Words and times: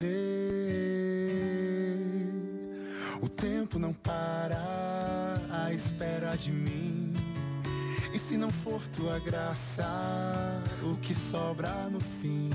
O 0.00 0.06
tempo 3.28 3.80
não 3.80 3.92
para 3.92 5.34
à 5.50 5.74
espera 5.74 6.36
de 6.36 6.52
mim. 6.52 7.16
E 8.14 8.18
se 8.18 8.36
não 8.36 8.48
for 8.48 8.80
tua 8.96 9.18
graça, 9.18 10.62
o 10.84 10.96
que 10.98 11.12
sobra 11.12 11.90
no 11.90 11.98
fim? 11.98 12.48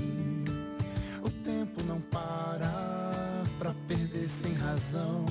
O 1.22 1.28
tempo 1.28 1.82
não 1.82 2.00
para 2.00 3.42
pra 3.58 3.74
perder 3.86 4.26
sem 4.26 4.54
razão. 4.54 5.26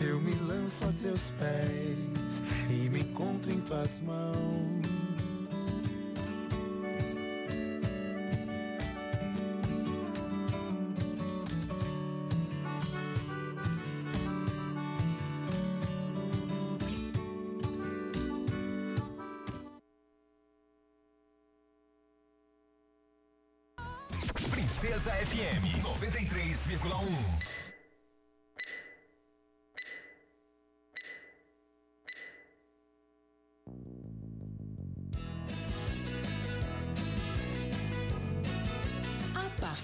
Eu 0.00 0.20
me 0.20 0.34
lanço 0.34 0.84
a 0.84 0.92
teus 1.00 1.30
pés 1.38 2.42
e 2.68 2.88
me 2.88 3.02
encontro 3.02 3.52
em 3.52 3.60
tuas 3.60 4.00
mãos. 4.00 4.93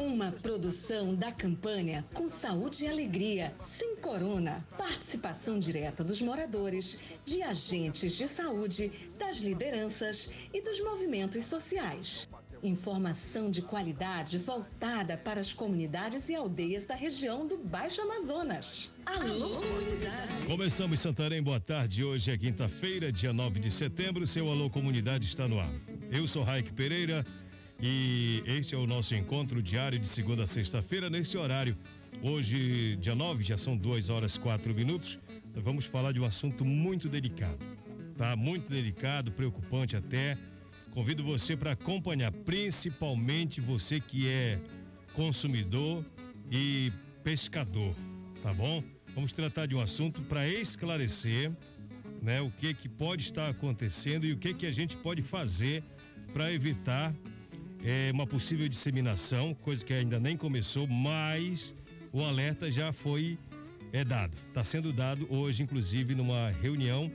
Uma 0.00 0.32
produção 0.32 1.14
da 1.14 1.30
campanha 1.30 2.06
Com 2.14 2.26
Saúde 2.26 2.86
e 2.86 2.88
Alegria, 2.88 3.52
sem 3.60 3.96
corona. 3.96 4.66
Participação 4.78 5.58
direta 5.58 6.02
dos 6.02 6.22
moradores, 6.22 6.98
de 7.22 7.42
agentes 7.42 8.16
de 8.16 8.26
saúde, 8.26 8.90
das 9.18 9.36
lideranças 9.36 10.30
e 10.54 10.62
dos 10.62 10.80
movimentos 10.80 11.44
sociais. 11.44 12.26
Informação 12.62 13.50
de 13.50 13.60
qualidade 13.60 14.38
voltada 14.38 15.18
para 15.18 15.42
as 15.42 15.52
comunidades 15.52 16.30
e 16.30 16.34
aldeias 16.34 16.86
da 16.86 16.94
região 16.94 17.46
do 17.46 17.58
Baixo 17.58 18.00
Amazonas. 18.00 18.90
Alô, 19.04 19.60
comunidade! 19.60 20.46
Começamos 20.46 20.98
Santarém, 21.00 21.42
boa 21.42 21.60
tarde. 21.60 22.02
Hoje 22.02 22.30
é 22.30 22.38
quinta-feira, 22.38 23.12
dia 23.12 23.34
9 23.34 23.60
de 23.60 23.70
setembro. 23.70 24.26
Seu 24.26 24.48
Alô 24.48 24.70
Comunidade 24.70 25.26
está 25.26 25.46
no 25.46 25.58
ar. 25.60 25.72
Eu 26.10 26.26
sou 26.26 26.42
Raik 26.42 26.72
Pereira 26.72 27.24
e 27.82 28.42
este 28.46 28.74
é 28.74 28.78
o 28.78 28.86
nosso 28.86 29.14
encontro 29.14 29.62
diário 29.62 29.98
de 29.98 30.06
segunda 30.06 30.44
a 30.44 30.46
sexta-feira, 30.46 31.08
nesse 31.08 31.38
horário. 31.38 31.76
Hoje, 32.22 32.96
dia 32.96 33.14
9, 33.14 33.42
já 33.42 33.56
são 33.56 33.76
duas 33.76 34.10
horas 34.10 34.36
quatro 34.36 34.74
minutos. 34.74 35.18
Nós 35.54 35.64
vamos 35.64 35.86
falar 35.86 36.12
de 36.12 36.20
um 36.20 36.24
assunto 36.24 36.64
muito 36.64 37.08
delicado, 37.08 37.64
tá? 38.18 38.36
Muito 38.36 38.70
delicado, 38.70 39.32
preocupante 39.32 39.96
até. 39.96 40.36
Convido 40.90 41.24
você 41.24 41.56
para 41.56 41.72
acompanhar, 41.72 42.30
principalmente 42.30 43.60
você 43.60 43.98
que 43.98 44.28
é 44.28 44.60
consumidor 45.14 46.04
e 46.50 46.92
pescador, 47.24 47.94
tá 48.42 48.52
bom? 48.52 48.82
Vamos 49.14 49.32
tratar 49.32 49.66
de 49.66 49.74
um 49.74 49.80
assunto 49.80 50.20
para 50.22 50.46
esclarecer, 50.46 51.50
né, 52.20 52.40
o 52.42 52.50
que 52.50 52.74
que 52.74 52.88
pode 52.88 53.22
estar 53.22 53.48
acontecendo 53.48 54.26
e 54.26 54.32
o 54.32 54.36
que 54.36 54.52
que 54.52 54.66
a 54.66 54.72
gente 54.72 54.96
pode 54.96 55.22
fazer 55.22 55.82
para 56.32 56.52
evitar 56.52 57.14
eh, 57.84 58.10
uma 58.12 58.26
possível 58.26 58.68
disseminação, 58.68 59.54
coisa 59.54 59.84
que 59.84 59.92
ainda 59.92 60.18
nem 60.18 60.36
começou, 60.36 60.86
mas 60.86 61.74
o 62.12 62.22
alerta 62.22 62.70
já 62.70 62.92
foi 62.92 63.38
é 63.92 64.04
dado. 64.04 64.36
Está 64.48 64.62
sendo 64.62 64.92
dado 64.92 65.26
hoje, 65.30 65.62
inclusive, 65.62 66.14
numa 66.14 66.50
reunião 66.50 67.10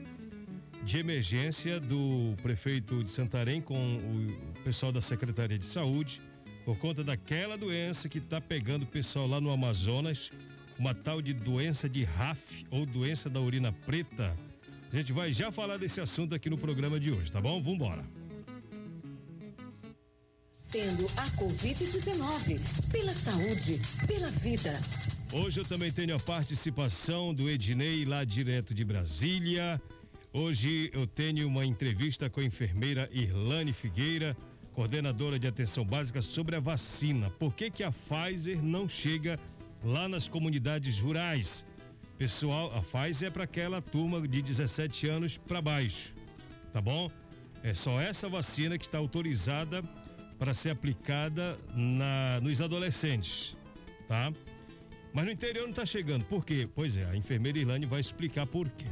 de 0.82 0.98
emergência 0.98 1.80
do 1.80 2.34
prefeito 2.42 3.02
de 3.02 3.10
Santarém 3.10 3.60
com 3.60 3.96
o 3.96 4.62
pessoal 4.62 4.92
da 4.92 5.00
Secretaria 5.00 5.58
de 5.58 5.64
Saúde 5.64 6.20
por 6.64 6.76
conta 6.78 7.02
daquela 7.02 7.56
doença 7.56 8.08
que 8.08 8.18
está 8.18 8.40
pegando 8.40 8.82
o 8.82 8.86
pessoal 8.86 9.26
lá 9.26 9.40
no 9.40 9.50
Amazonas, 9.50 10.30
uma 10.78 10.94
tal 10.94 11.22
de 11.22 11.32
doença 11.32 11.88
de 11.88 12.04
RAF 12.04 12.64
ou 12.70 12.84
doença 12.84 13.30
da 13.30 13.40
urina 13.40 13.72
preta. 13.72 14.36
A 14.92 14.96
gente 14.96 15.12
vai 15.12 15.32
já 15.32 15.50
falar 15.50 15.76
desse 15.76 16.00
assunto 16.00 16.34
aqui 16.34 16.50
no 16.50 16.58
programa 16.58 16.98
de 16.98 17.10
hoje, 17.10 17.30
tá 17.30 17.40
bom? 17.40 17.62
Vambora. 17.62 18.04
Tendo 20.70 21.06
a 21.16 21.26
Covid-19, 21.36 22.60
pela 22.90 23.12
saúde, 23.12 23.80
pela 24.04 24.28
vida. 24.32 24.72
Hoje 25.32 25.60
eu 25.60 25.64
também 25.64 25.92
tenho 25.92 26.14
a 26.14 26.18
participação 26.18 27.32
do 27.32 27.48
Ednei 27.48 28.04
lá 28.04 28.24
direto 28.24 28.74
de 28.74 28.84
Brasília. 28.84 29.80
Hoje 30.32 30.90
eu 30.92 31.06
tenho 31.06 31.46
uma 31.46 31.64
entrevista 31.64 32.28
com 32.28 32.40
a 32.40 32.44
enfermeira 32.44 33.08
Irlane 33.12 33.72
Figueira, 33.72 34.36
coordenadora 34.72 35.38
de 35.38 35.46
atenção 35.46 35.84
básica 35.84 36.20
sobre 36.20 36.56
a 36.56 36.60
vacina. 36.60 37.30
Por 37.30 37.54
que 37.54 37.70
que 37.70 37.84
a 37.84 37.92
Pfizer 37.92 38.60
não 38.60 38.88
chega 38.88 39.38
lá 39.84 40.08
nas 40.08 40.26
comunidades 40.26 40.98
rurais? 40.98 41.64
Pessoal, 42.18 42.76
a 42.76 42.82
Pfizer 42.82 43.28
é 43.28 43.30
para 43.30 43.44
aquela 43.44 43.80
turma 43.80 44.26
de 44.26 44.42
17 44.42 45.08
anos 45.08 45.36
para 45.36 45.62
baixo, 45.62 46.12
tá 46.72 46.80
bom? 46.80 47.08
É 47.62 47.72
só 47.72 48.00
essa 48.00 48.28
vacina 48.28 48.76
que 48.76 48.84
está 48.84 48.98
autorizada 48.98 49.82
para 50.38 50.54
ser 50.54 50.70
aplicada 50.70 51.58
na 51.74 52.40
nos 52.40 52.60
adolescentes, 52.60 53.56
tá? 54.06 54.32
Mas 55.12 55.24
no 55.24 55.30
interior 55.30 55.62
não 55.62 55.70
está 55.70 55.86
chegando. 55.86 56.24
Por 56.24 56.44
quê? 56.44 56.68
Pois 56.74 56.96
é, 56.96 57.04
a 57.06 57.16
enfermeira 57.16 57.58
Irlane 57.58 57.86
vai 57.86 58.00
explicar 58.00 58.46
por 58.46 58.68
quê. 58.68 58.86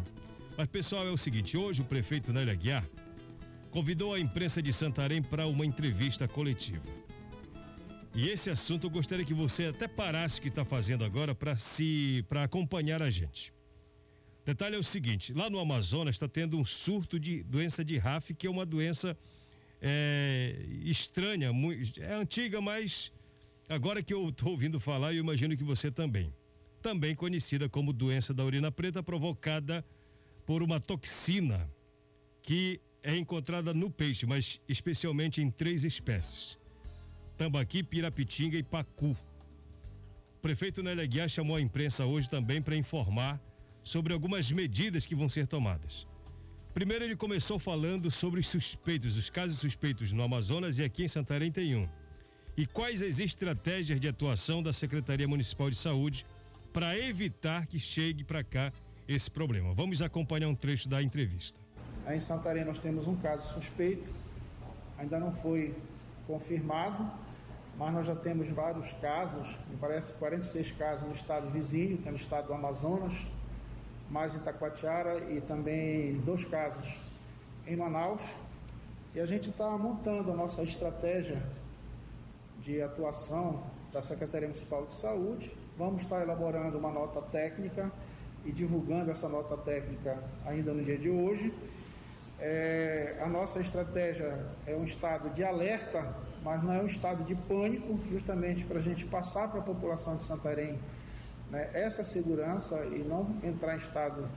Mas 0.57 0.69
pessoal, 0.69 1.07
é 1.07 1.11
o 1.11 1.19
seguinte, 1.19 1.57
hoje 1.57 1.83
o 1.83 1.85
prefeito 1.85 2.33
Nélio 2.33 2.53
Aguiar 2.53 2.85
convidou 3.71 4.15
a 4.15 4.21
imprensa 4.21 4.63
de 4.63 4.73
Santarém 4.73 5.21
para 5.21 5.47
uma 5.47 5.67
entrevista 5.67 6.29
coletiva. 6.29 6.85
E 8.15 8.29
esse 8.29 8.49
assunto 8.49 8.87
eu 8.87 8.91
gostaria 8.91 9.25
que 9.25 9.35
você 9.35 9.67
até 9.67 9.89
parasse 9.89 10.39
o 10.39 10.43
que 10.43 10.49
está 10.49 10.65
fazendo 10.65 11.05
agora 11.05 11.35
para 11.35 11.57
se 11.57 12.25
para 12.29 12.45
acompanhar 12.45 13.03
a 13.03 13.11
gente. 13.11 13.53
Detalhe 14.47 14.77
é 14.77 14.79
o 14.79 14.85
seguinte, 14.85 15.33
lá 15.33 15.51
no 15.51 15.59
Amazonas 15.59 16.15
está 16.15 16.29
tendo 16.29 16.57
um 16.57 16.65
surto 16.65 17.19
de 17.19 17.43
doença 17.43 17.85
de 17.85 17.99
RAF, 17.99 18.33
que 18.35 18.47
é 18.47 18.51
uma 18.51 18.65
doença 18.65 19.17
é, 19.87 20.57
estranha, 20.83 21.51
é 22.01 22.15
antiga, 22.15 22.59
mas 22.59 23.13
agora 23.69 24.03
que 24.03 24.15
eu 24.15 24.31
estou 24.31 24.53
ouvindo 24.53 24.81
falar, 24.81 25.13
eu 25.13 25.21
imagino 25.21 25.55
que 25.55 25.63
você 25.63 25.91
também. 25.91 26.33
Também 26.81 27.15
conhecida 27.15 27.69
como 27.69 27.93
doença 27.93 28.33
da 28.33 28.43
urina 28.43 28.73
preta, 28.73 29.03
provocada 29.03 29.85
por 30.47 30.63
uma 30.63 30.81
toxina 30.81 31.71
que 32.41 32.81
é 33.03 33.15
encontrada 33.15 33.75
no 33.75 33.91
peixe, 33.91 34.25
mas 34.25 34.59
especialmente 34.67 35.43
em 35.43 35.51
três 35.51 35.85
espécies: 35.85 36.59
tambaqui, 37.37 37.83
pirapitinga 37.83 38.57
e 38.57 38.63
pacu. 38.63 39.15
O 40.39 40.41
prefeito 40.41 40.83
Nélio 40.83 41.03
Aguiar 41.03 41.29
chamou 41.29 41.57
a 41.57 41.61
imprensa 41.61 42.07
hoje 42.07 42.29
também 42.29 42.63
para 42.63 42.75
informar 42.75 43.39
sobre 43.83 44.15
algumas 44.15 44.51
medidas 44.51 45.05
que 45.05 45.15
vão 45.15 45.29
ser 45.29 45.47
tomadas. 45.47 46.07
Primeiro 46.75 47.05
ele 47.05 47.15
começou 47.15 47.57
falando 47.57 48.11
sobre 48.11 48.41
os 48.41 48.49
suspeitos, 48.49 49.17
os 49.17 49.31
casos 49.31 49.61
suspeitos 49.61 50.11
no 50.11 50.25
Amazonas 50.25 50.77
e 50.77 50.83
aqui 50.83 51.05
em 51.05 51.09
Santarém 51.09 51.53
tem 51.53 51.77
um. 51.77 51.89
E 52.57 52.67
quais 52.67 53.01
as 53.01 53.21
estratégias 53.21 54.01
de 54.01 54.09
atuação 54.09 54.61
da 54.61 54.73
Secretaria 54.73 55.29
Municipal 55.29 55.71
de 55.71 55.77
Saúde 55.77 56.27
para 56.73 56.99
evitar 56.99 57.69
que 57.69 57.79
chegue 57.79 58.25
para 58.25 58.43
cá 58.43 58.73
esse 59.07 59.31
problema. 59.31 59.73
Vamos 59.73 60.03
acompanhar 60.03 60.49
um 60.49 60.55
trecho 60.57 60.89
da 60.89 61.01
entrevista. 61.01 61.57
Aí 62.05 62.17
em 62.17 62.21
Santarém 62.21 62.65
nós 62.65 62.81
temos 62.81 63.07
um 63.07 63.15
caso 63.15 63.55
suspeito, 63.55 64.11
ainda 64.99 65.21
não 65.21 65.33
foi 65.33 65.77
confirmado, 66.27 67.09
mas 67.79 67.95
nós 67.95 68.05
já 68.05 68.17
temos 68.17 68.49
vários 68.51 68.93
casos, 68.95 69.47
me 69.71 69.77
parece 69.77 70.13
46 70.15 70.73
casos 70.73 71.07
no 71.07 71.15
estado 71.15 71.49
vizinho, 71.51 71.99
que 71.99 72.09
é 72.09 72.11
no 72.11 72.17
estado 72.17 72.49
do 72.49 72.53
Amazonas, 72.53 73.15
mais 74.15 74.33
em 74.33 74.37
Itacoatiara 74.37 75.19
e 75.29 75.41
também 75.41 76.21
dois 76.21 76.45
casos 76.45 76.89
em 77.67 77.75
Manaus. 77.75 78.23
E 79.13 79.19
a 79.19 79.27
gente 79.27 79.51
está 79.51 79.69
montando 79.77 80.31
a 80.31 80.37
nossa 80.37 80.63
estratégia 80.63 81.43
de 82.61 82.81
atuação 82.81 83.65
da 83.93 84.01
Secretaria 84.01 84.47
Municipal 84.47 84.87
de 84.87 84.95
Saúde. 84.95 85.53
Vamos 85.77 86.03
estar 86.03 86.23
elaborando 86.23 86.79
uma 86.79 86.93
nota 86.93 87.21
técnica 87.23 87.91
e 88.45 88.53
divulgando 88.53 89.11
essa 89.11 89.29
nota 89.29 89.57
técnica 89.57 90.17
ainda 90.47 90.73
no 90.73 90.85
dia 90.85 90.97
de 90.97 91.11
hoje. 91.11 91.53
É, 92.39 93.17
a 93.21 93.27
nossa 93.27 93.59
estratégia 93.59 94.47
é 94.65 94.77
um 94.77 94.85
estado 94.85 95.29
de 95.31 95.43
alerta, 95.43 96.15
mas 96.45 96.63
não 96.63 96.73
é 96.73 96.81
um 96.81 96.87
estado 96.87 97.25
de 97.25 97.35
pânico, 97.35 97.99
justamente 98.13 98.65
para 98.65 98.79
a 98.79 98.83
gente 98.83 99.05
passar 99.07 99.51
para 99.51 99.59
a 99.59 99.65
população 99.65 100.17
de 100.17 100.23
Santarém 100.23 100.79
né, 101.51 101.71
essa 101.73 102.05
segurança 102.05 102.85
e 102.87 102.99
não 102.99 103.37
entrar 103.43 103.75
em 103.75 103.79
estado 103.79 104.29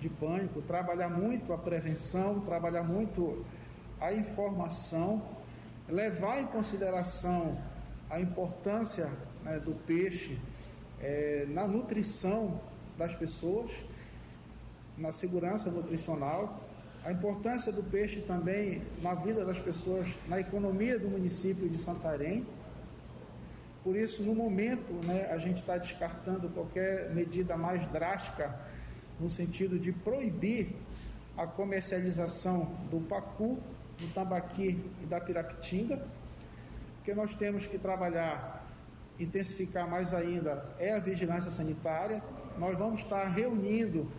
de 0.00 0.08
pânico, 0.08 0.60
trabalhar 0.62 1.08
muito 1.08 1.52
a 1.52 1.58
prevenção, 1.58 2.40
trabalhar 2.40 2.82
muito 2.82 3.44
a 4.00 4.12
informação, 4.12 5.22
levar 5.88 6.40
em 6.40 6.46
consideração 6.46 7.58
a 8.10 8.20
importância 8.20 9.10
né, 9.42 9.58
do 9.58 9.72
peixe 9.86 10.38
é, 11.00 11.46
na 11.48 11.66
nutrição 11.66 12.60
das 12.96 13.14
pessoas, 13.14 13.70
na 14.96 15.12
segurança 15.12 15.70
nutricional, 15.70 16.60
a 17.04 17.12
importância 17.12 17.70
do 17.70 17.82
peixe 17.82 18.20
também 18.20 18.82
na 19.02 19.14
vida 19.14 19.44
das 19.44 19.58
pessoas, 19.58 20.08
na 20.26 20.40
economia 20.40 20.98
do 20.98 21.08
município 21.08 21.68
de 21.68 21.76
Santarém. 21.76 22.46
Por 23.84 23.96
isso, 23.96 24.22
no 24.22 24.34
momento, 24.34 24.94
né, 25.04 25.28
a 25.30 25.36
gente 25.36 25.58
está 25.58 25.76
descartando 25.76 26.48
qualquer 26.48 27.10
medida 27.10 27.54
mais 27.54 27.86
drástica 27.92 28.58
no 29.20 29.28
sentido 29.28 29.78
de 29.78 29.92
proibir 29.92 30.74
a 31.36 31.46
comercialização 31.46 32.64
do 32.90 33.00
pacu, 33.00 33.58
do 33.98 34.08
tambaqui 34.14 34.82
e 35.02 35.06
da 35.06 35.20
pirapitinga, 35.20 36.02
porque 36.96 37.14
nós 37.14 37.36
temos 37.36 37.66
que 37.66 37.76
trabalhar, 37.76 38.66
intensificar 39.20 39.86
mais 39.86 40.14
ainda, 40.14 40.64
é 40.78 40.94
a 40.94 40.98
vigilância 40.98 41.50
sanitária. 41.50 42.22
Nós 42.58 42.78
vamos 42.78 43.00
estar 43.00 43.24
reunindo 43.28 44.10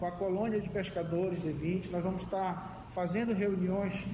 com 0.00 0.06
a 0.06 0.10
colônia 0.10 0.60
de 0.60 0.68
pescadores 0.68 1.44
e 1.44 1.52
20, 1.52 1.92
nós 1.92 2.02
vamos 2.02 2.24
estar 2.24 2.88
fazendo 2.90 3.32
reuniões 3.32 4.04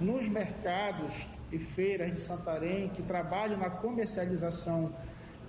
nos 0.00 0.28
mercados 0.28 1.28
e 1.52 1.58
feiras 1.58 2.12
de 2.12 2.20
Santarém 2.20 2.88
que 2.90 3.02
trabalham 3.02 3.56
na 3.58 3.70
comercialização 3.70 4.92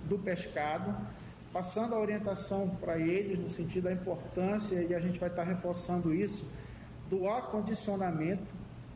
do 0.04 0.18
pescado 0.18 0.94
passando 1.52 1.94
a 1.94 1.98
orientação 1.98 2.68
para 2.80 2.98
eles 2.98 3.38
no 3.38 3.48
sentido 3.48 3.84
da 3.84 3.92
importância, 3.92 4.76
e 4.82 4.94
a 4.94 5.00
gente 5.00 5.18
vai 5.18 5.28
estar 5.28 5.44
reforçando 5.44 6.14
isso, 6.14 6.48
do 7.08 7.28
acondicionamento, 7.28 8.46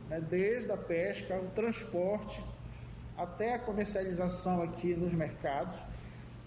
né, 0.09 0.21
desde 0.21 0.71
a 0.71 0.77
pesca, 0.77 1.35
o 1.39 1.47
transporte, 1.49 2.43
até 3.17 3.55
a 3.55 3.59
comercialização 3.59 4.61
aqui 4.61 4.95
nos 4.95 5.13
mercados, 5.13 5.75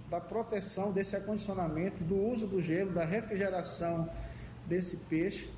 da 0.08 0.20
proteção 0.20 0.92
desse 0.92 1.16
acondicionamento, 1.16 2.02
do 2.04 2.16
uso 2.16 2.46
do 2.46 2.62
gelo, 2.62 2.92
da 2.92 3.04
refrigeração 3.04 4.08
desse 4.64 4.96
peixe, 4.96 5.50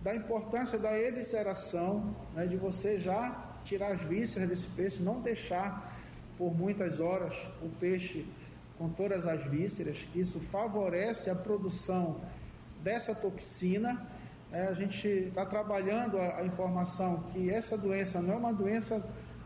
da 0.00 0.14
importância 0.14 0.78
da 0.78 0.96
evisceração, 0.96 2.14
né, 2.34 2.46
de 2.46 2.56
você 2.56 3.00
já 3.00 3.51
tirar 3.64 3.92
as 3.92 4.02
vísceras 4.02 4.48
desse 4.48 4.66
peixe, 4.66 5.02
não 5.02 5.20
deixar 5.20 5.92
por 6.36 6.54
muitas 6.54 7.00
horas 7.00 7.34
o 7.62 7.68
peixe 7.68 8.26
com 8.78 8.88
todas 8.88 9.26
as 9.26 9.44
vísceras, 9.44 10.06
que 10.12 10.20
isso 10.20 10.40
favorece 10.40 11.30
a 11.30 11.34
produção 11.34 12.20
dessa 12.82 13.14
toxina. 13.14 14.06
É, 14.50 14.66
a 14.66 14.74
gente 14.74 15.06
está 15.06 15.46
trabalhando 15.46 16.18
a, 16.18 16.38
a, 16.38 16.44
informação 16.44 17.24
que 17.32 17.48
essa 17.48 17.78
doença 17.78 18.20
não 18.20 18.34
é 18.34 18.36
uma 18.36 18.52
doença 18.52 19.04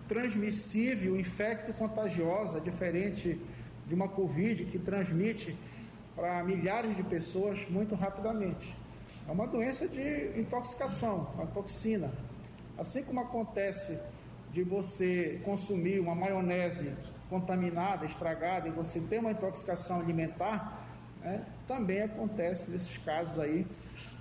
transmissível, 0.09 1.19
infecto-contagiosa, 1.19 2.61
diferente 2.61 3.41
de 3.87 3.95
uma 3.95 4.09
Covid 4.09 4.65
que 4.65 4.79
transmite 4.79 5.57
para 6.15 6.43
milhares 6.43 6.97
de 6.97 7.03
pessoas 7.03 7.69
muito 7.69 7.95
rapidamente. 7.95 8.75
É 9.29 9.31
uma 9.31 9.47
doença 9.47 9.87
de 9.87 10.41
intoxicação, 10.41 11.31
uma 11.35 11.47
toxina. 11.47 12.11
Assim 12.79 13.03
como 13.03 13.21
acontece 13.21 13.99
de 14.53 14.63
você 14.63 15.41
consumir 15.45 15.99
uma 15.99 16.15
maionese 16.15 16.95
contaminada, 17.29 18.05
estragada, 18.07 18.69
e 18.69 18.71
você 18.71 19.01
tem 19.01 19.19
uma 19.19 19.33
intoxicação 19.33 20.01
alimentar, 20.01 20.87
né, 21.21 21.45
também 21.67 22.03
acontece 22.03 22.71
nesses 22.71 22.97
casos 22.99 23.39
aí 23.39 23.67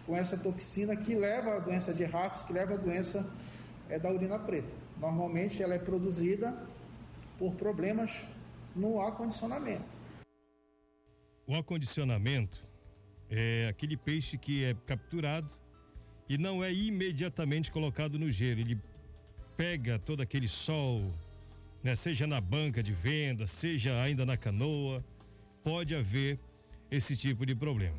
com 0.05 0.15
essa 0.15 0.37
toxina 0.37 0.95
que 0.95 1.15
leva 1.15 1.55
à 1.55 1.59
doença 1.59 1.93
de 1.93 2.03
Raffs, 2.03 2.43
que 2.43 2.53
leva 2.53 2.75
à 2.75 2.77
doença 2.77 3.25
é, 3.89 3.99
da 3.99 4.11
urina 4.11 4.39
preta. 4.39 4.67
Normalmente 4.97 5.61
ela 5.61 5.73
é 5.73 5.79
produzida 5.79 6.57
por 7.37 7.53
problemas 7.55 8.25
no 8.75 9.01
acondicionamento. 9.01 9.85
O 11.47 11.55
acondicionamento 11.55 12.67
é 13.29 13.67
aquele 13.69 13.97
peixe 13.97 14.37
que 14.37 14.63
é 14.63 14.75
capturado 14.85 15.47
e 16.27 16.37
não 16.37 16.63
é 16.63 16.73
imediatamente 16.73 17.71
colocado 17.71 18.17
no 18.17 18.31
gelo. 18.31 18.59
Ele 18.59 18.79
pega 19.55 19.99
todo 19.99 20.21
aquele 20.21 20.47
sol, 20.47 21.01
né? 21.83 21.95
Seja 21.95 22.25
na 22.25 22.41
banca 22.41 22.81
de 22.81 22.91
venda, 22.91 23.47
seja 23.47 24.01
ainda 24.01 24.25
na 24.25 24.35
canoa, 24.35 25.03
pode 25.63 25.95
haver 25.95 26.39
esse 26.89 27.15
tipo 27.15 27.45
de 27.45 27.55
problema. 27.55 27.97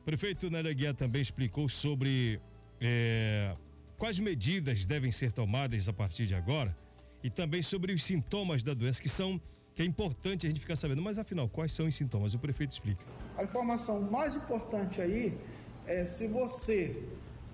O 0.00 0.04
prefeito 0.04 0.50
Nélia 0.50 0.72
Guiar 0.72 0.94
também 0.94 1.22
explicou 1.22 1.68
sobre 1.68 2.40
é, 2.80 3.54
quais 3.96 4.18
medidas 4.18 4.84
devem 4.84 5.12
ser 5.12 5.32
tomadas 5.32 5.88
a 5.88 5.92
partir 5.92 6.26
de 6.26 6.34
agora 6.34 6.76
e 7.22 7.30
também 7.30 7.62
sobre 7.62 7.92
os 7.92 8.02
sintomas 8.02 8.62
da 8.62 8.74
doença 8.74 9.00
que 9.00 9.08
são 9.08 9.40
que 9.74 9.80
é 9.80 9.84
importante 9.84 10.46
a 10.46 10.50
gente 10.50 10.60
ficar 10.60 10.76
sabendo. 10.76 11.00
Mas 11.00 11.18
afinal, 11.18 11.48
quais 11.48 11.72
são 11.72 11.86
os 11.86 11.96
sintomas? 11.96 12.34
O 12.34 12.38
prefeito 12.38 12.72
explica. 12.72 13.02
A 13.38 13.44
informação 13.44 14.02
mais 14.02 14.34
importante 14.34 15.00
aí 15.00 15.38
é 15.86 16.04
se 16.04 16.26
você, 16.26 17.02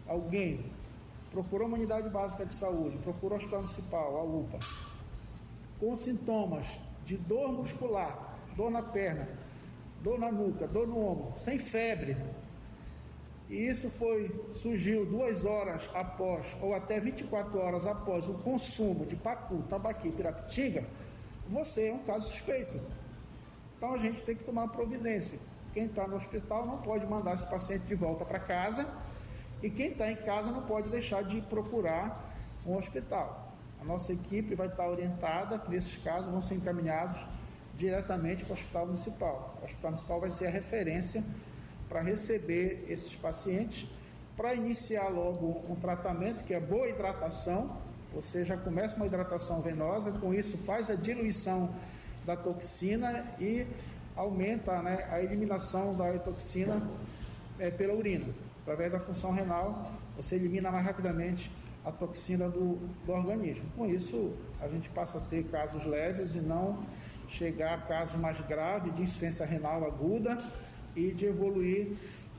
alguém, 0.09 0.65
procurou 1.31 1.69
uma 1.69 1.77
unidade 1.77 2.09
básica 2.09 2.45
de 2.45 2.55
saúde, 2.55 2.97
procurou 2.99 3.37
o 3.39 3.41
hospital 3.41 3.61
municipal, 3.61 4.17
a 4.17 4.23
UPA, 4.25 4.59
com 5.79 5.95
sintomas 5.95 6.67
de 7.05 7.17
dor 7.17 7.53
muscular, 7.53 8.37
dor 8.57 8.71
na 8.71 8.83
perna, 8.83 9.29
dor 10.03 10.19
na 10.19 10.33
nuca, 10.33 10.67
dor 10.67 10.87
no 10.87 10.99
ombro, 10.99 11.33
sem 11.37 11.59
febre, 11.59 12.17
e 13.49 13.67
isso 13.67 13.89
foi 13.91 14.29
surgiu 14.55 15.07
duas 15.07 15.45
horas 15.45 15.89
após, 15.95 16.47
ou 16.61 16.75
até 16.75 17.01
24 17.01 17.59
horas 17.59 17.87
após 17.87 18.29
o 18.29 18.35
consumo 18.35 19.07
de 19.07 19.17
pacu, 19.17 19.63
tambaqui, 19.71 20.13
pirapitinga, 20.13 20.85
você 21.49 21.89
é 21.89 21.95
um 21.95 22.01
caso 22.01 22.29
suspeito. 22.29 22.79
Então 23.77 23.95
a 23.95 23.99
gente 23.99 24.23
tem 24.23 24.37
que 24.37 24.45
tomar 24.45 24.69
providência. 24.69 25.39
Quem 25.73 25.87
está 25.87 26.07
no 26.07 26.17
hospital 26.17 26.67
não 26.67 26.79
pode 26.79 27.07
mandar 27.07 27.35
esse 27.35 27.47
paciente 27.47 27.87
de 27.87 27.95
volta 27.95 28.25
para 28.25 28.39
casa 28.39 28.87
e 29.63 29.71
quem 29.71 29.93
está 29.93 30.11
em 30.11 30.17
casa 30.17 30.51
não 30.51 30.63
pode 30.63 30.89
deixar 30.89 31.23
de 31.23 31.41
procurar 31.43 32.33
um 32.67 32.77
hospital. 32.77 33.53
A 33.81 33.85
nossa 33.85 34.13
equipe 34.13 34.55
vai 34.55 34.67
estar 34.67 34.89
orientada 34.89 35.59
que 35.59 35.71
nesses 35.71 35.97
casos 36.03 36.31
vão 36.31 36.43
ser 36.43 36.55
encaminhados 36.55 37.19
diretamente 37.77 38.45
para 38.45 38.53
o 38.53 38.55
Hospital 38.55 38.87
Municipal. 38.87 39.57
O 39.61 39.65
Hospital 39.65 39.91
Municipal 39.91 40.21
vai 40.21 40.31
ser 40.31 40.47
a 40.47 40.51
referência 40.51 41.23
para 41.89 42.03
receber 42.03 42.85
esses 42.89 43.15
pacientes, 43.15 43.89
para 44.37 44.55
iniciar 44.55 45.09
logo 45.09 45.63
um 45.69 45.77
tratamento 45.77 46.45
que 46.45 46.55
é 46.55 46.61
boa 46.61 46.89
hidratação, 46.89 47.77
você 48.13 48.45
já 48.45 48.57
começa 48.57 48.97
uma 48.97 49.07
hidratação 49.07 49.61
venosa, 49.61 50.13
com 50.13 50.35
isso 50.35 50.57
faz 50.59 50.91
a 50.91 50.95
diluição 50.95 51.71
da 52.27 52.37
toxina 52.37 53.25
e 53.39 53.67
aumenta 54.17 54.83
né, 54.83 55.07
a 55.11 55.23
eliminação 55.23 55.93
da 55.93 56.19
toxina 56.19 56.83
é, 57.59 57.71
pela 57.71 57.95
urina. 57.95 58.27
Através 58.69 58.93
da 58.93 59.01
função 59.01 59.33
renal, 59.33 59.91
você 60.15 60.35
elimina 60.35 60.71
mais 60.71 60.85
rapidamente 60.85 61.51
a 61.83 61.91
toxina 61.91 62.51
do, 62.51 62.77
do 63.07 63.13
organismo. 63.13 63.65
Com 63.75 63.87
isso, 63.87 64.37
a 64.61 64.69
gente 64.69 64.91
passa 64.91 65.17
a 65.17 65.21
ter 65.23 65.45
casos 65.45 65.87
leves 65.87 66.35
e 66.35 66.41
não 66.43 66.85
chegar 67.31 67.73
a 67.73 67.79
casos 67.79 68.21
mais 68.21 68.39
graves 68.47 68.95
de 68.95 69.01
insuficiência 69.01 69.47
renal 69.47 69.87
aguda 69.87 70.37
e 70.95 71.13
de 71.13 71.25
evoluir 71.25 71.97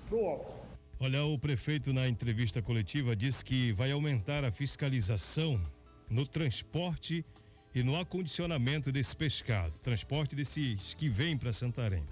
para 0.07 0.17
o 0.19 0.23
óbito. 0.23 0.55
Olha, 0.99 1.23
o 1.23 1.39
prefeito 1.39 1.91
na 1.91 2.07
entrevista 2.07 2.61
coletiva 2.61 3.15
disse 3.15 3.43
que 3.43 3.71
vai 3.71 3.91
aumentar 3.91 4.45
a 4.45 4.51
fiscalização 4.51 5.59
no 6.07 6.27
transporte 6.27 7.25
e 7.73 7.81
no 7.81 7.99
acondicionamento 7.99 8.91
desse 8.91 9.15
pescado, 9.15 9.73
transporte 9.81 10.35
desses 10.35 10.93
que 10.93 11.09
vêm 11.09 11.35
para 11.35 11.51
Santarém. 11.51 12.03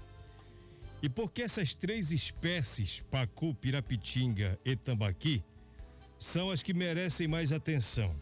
E 1.00 1.08
por 1.08 1.30
que 1.30 1.42
essas 1.42 1.74
três 1.74 2.10
espécies, 2.10 3.04
pacu, 3.10 3.54
pirapitinga 3.54 4.58
e 4.64 4.74
tambaqui, 4.74 5.44
são 6.18 6.50
as 6.50 6.62
que 6.62 6.74
merecem 6.74 7.28
mais 7.28 7.52
atenção. 7.52 8.14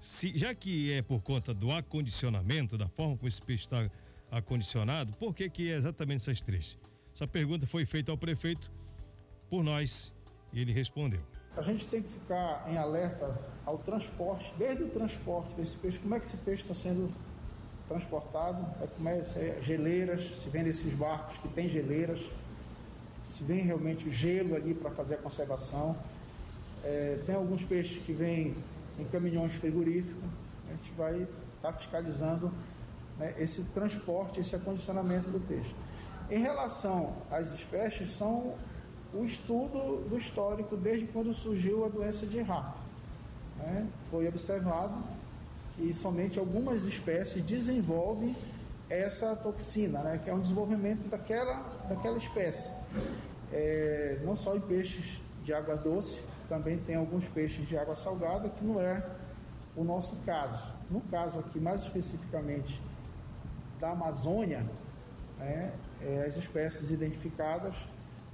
Se, 0.00 0.36
já 0.36 0.54
que 0.54 0.92
é 0.92 1.02
por 1.02 1.22
conta 1.22 1.54
do 1.54 1.70
acondicionamento, 1.70 2.76
da 2.76 2.88
forma 2.88 3.16
como 3.16 3.28
esse 3.28 3.40
peixe 3.40 3.64
está 3.64 3.88
acondicionado, 4.30 5.12
por 5.16 5.34
que, 5.34 5.48
que 5.48 5.70
é 5.70 5.76
exatamente 5.76 6.22
essas 6.22 6.40
três? 6.40 6.76
Essa 7.14 7.26
pergunta 7.26 7.66
foi 7.66 7.86
feita 7.86 8.10
ao 8.10 8.18
prefeito 8.18 8.70
por 9.48 9.62
nós 9.62 10.12
e 10.52 10.60
ele 10.60 10.72
respondeu. 10.72 11.20
A 11.56 11.62
gente 11.62 11.86
tem 11.86 12.02
que 12.02 12.08
ficar 12.08 12.64
em 12.68 12.76
alerta 12.76 13.40
ao 13.64 13.78
transporte, 13.78 14.52
desde 14.56 14.84
o 14.84 14.88
transporte 14.88 15.54
desse 15.56 15.76
peixe, 15.76 15.98
como 15.98 16.14
é 16.14 16.20
que 16.20 16.26
esse 16.26 16.36
peixe 16.38 16.62
está 16.62 16.74
sendo 16.74 17.10
transportado, 17.88 18.64
é 18.82 18.86
como 18.86 19.08
é, 19.08 19.22
geleiras, 19.62 20.20
se 20.42 20.48
vem 20.50 20.62
desses 20.62 20.92
barcos 20.92 21.38
que 21.38 21.48
tem 21.48 21.66
geleiras, 21.66 22.20
se 23.30 23.42
vem 23.42 23.60
realmente 23.60 24.08
o 24.08 24.12
gelo 24.12 24.54
ali 24.54 24.74
para 24.74 24.90
fazer 24.90 25.16
a 25.16 25.18
conservação 25.18 25.96
É, 26.84 27.18
tem 27.26 27.34
alguns 27.34 27.64
peixes 27.64 28.00
que 28.04 28.12
vêm 28.12 28.54
em 29.00 29.04
caminhões 29.06 29.52
frigoríficos. 29.54 30.22
A 30.68 30.70
gente 30.70 30.92
vai 30.96 31.14
estar 31.14 31.72
tá 31.72 31.72
fiscalizando 31.72 32.52
né, 33.18 33.34
esse 33.36 33.62
transporte, 33.74 34.38
esse 34.38 34.54
acondicionamento 34.54 35.28
do 35.28 35.40
peixe. 35.40 35.74
Em 36.30 36.40
relação 36.40 37.16
às 37.32 37.52
espécies, 37.52 38.10
são 38.10 38.54
o 39.12 39.24
estudo 39.24 40.08
do 40.08 40.16
histórico 40.18 40.76
desde 40.76 41.06
quando 41.08 41.34
surgiu 41.34 41.84
a 41.84 41.88
doença 41.88 42.24
de 42.26 42.40
RAF. 42.42 42.72
Né? 43.56 43.88
Foi 44.08 44.28
observado 44.28 44.94
que 45.78 45.94
somente 45.94 46.40
algumas 46.40 46.84
espécies 46.84 47.40
desenvolvem 47.44 48.34
essa 48.90 49.36
toxina, 49.36 50.00
né? 50.00 50.20
que 50.22 50.28
é 50.28 50.34
um 50.34 50.40
desenvolvimento 50.40 51.08
daquela, 51.08 51.54
daquela 51.88 52.18
espécie. 52.18 52.70
É, 53.52 54.18
não 54.24 54.36
só 54.36 54.56
em 54.56 54.60
peixes 54.60 55.20
de 55.44 55.54
água 55.54 55.76
doce, 55.76 56.20
também 56.48 56.78
tem 56.78 56.96
alguns 56.96 57.28
peixes 57.28 57.66
de 57.66 57.78
água 57.78 57.94
salgada, 57.94 58.48
que 58.48 58.64
não 58.64 58.80
é 58.80 59.06
o 59.76 59.84
nosso 59.84 60.16
caso. 60.26 60.72
No 60.90 61.00
caso 61.02 61.38
aqui, 61.38 61.60
mais 61.60 61.82
especificamente 61.82 62.80
da 63.78 63.90
Amazônia, 63.90 64.66
né, 65.38 65.72
é, 66.02 66.24
as 66.26 66.36
espécies 66.36 66.90
identificadas 66.90 67.76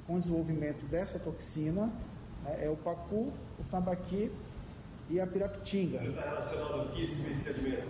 com 0.06 0.18
desenvolvimento 0.18 0.86
dessa 0.86 1.18
toxina 1.18 1.92
né, 2.42 2.60
é 2.62 2.70
o 2.70 2.76
pacu, 2.76 3.32
o 3.58 3.64
tambaqui 3.70 4.32
e 5.10 5.20
a 5.20 5.26
pirapitinga. 5.26 6.00
Não 6.00 6.10
está 6.10 6.22
relacionado 6.22 6.80
ao 6.80 6.88
que 6.88 7.02
esse 7.02 7.48
alimenta? 7.48 7.86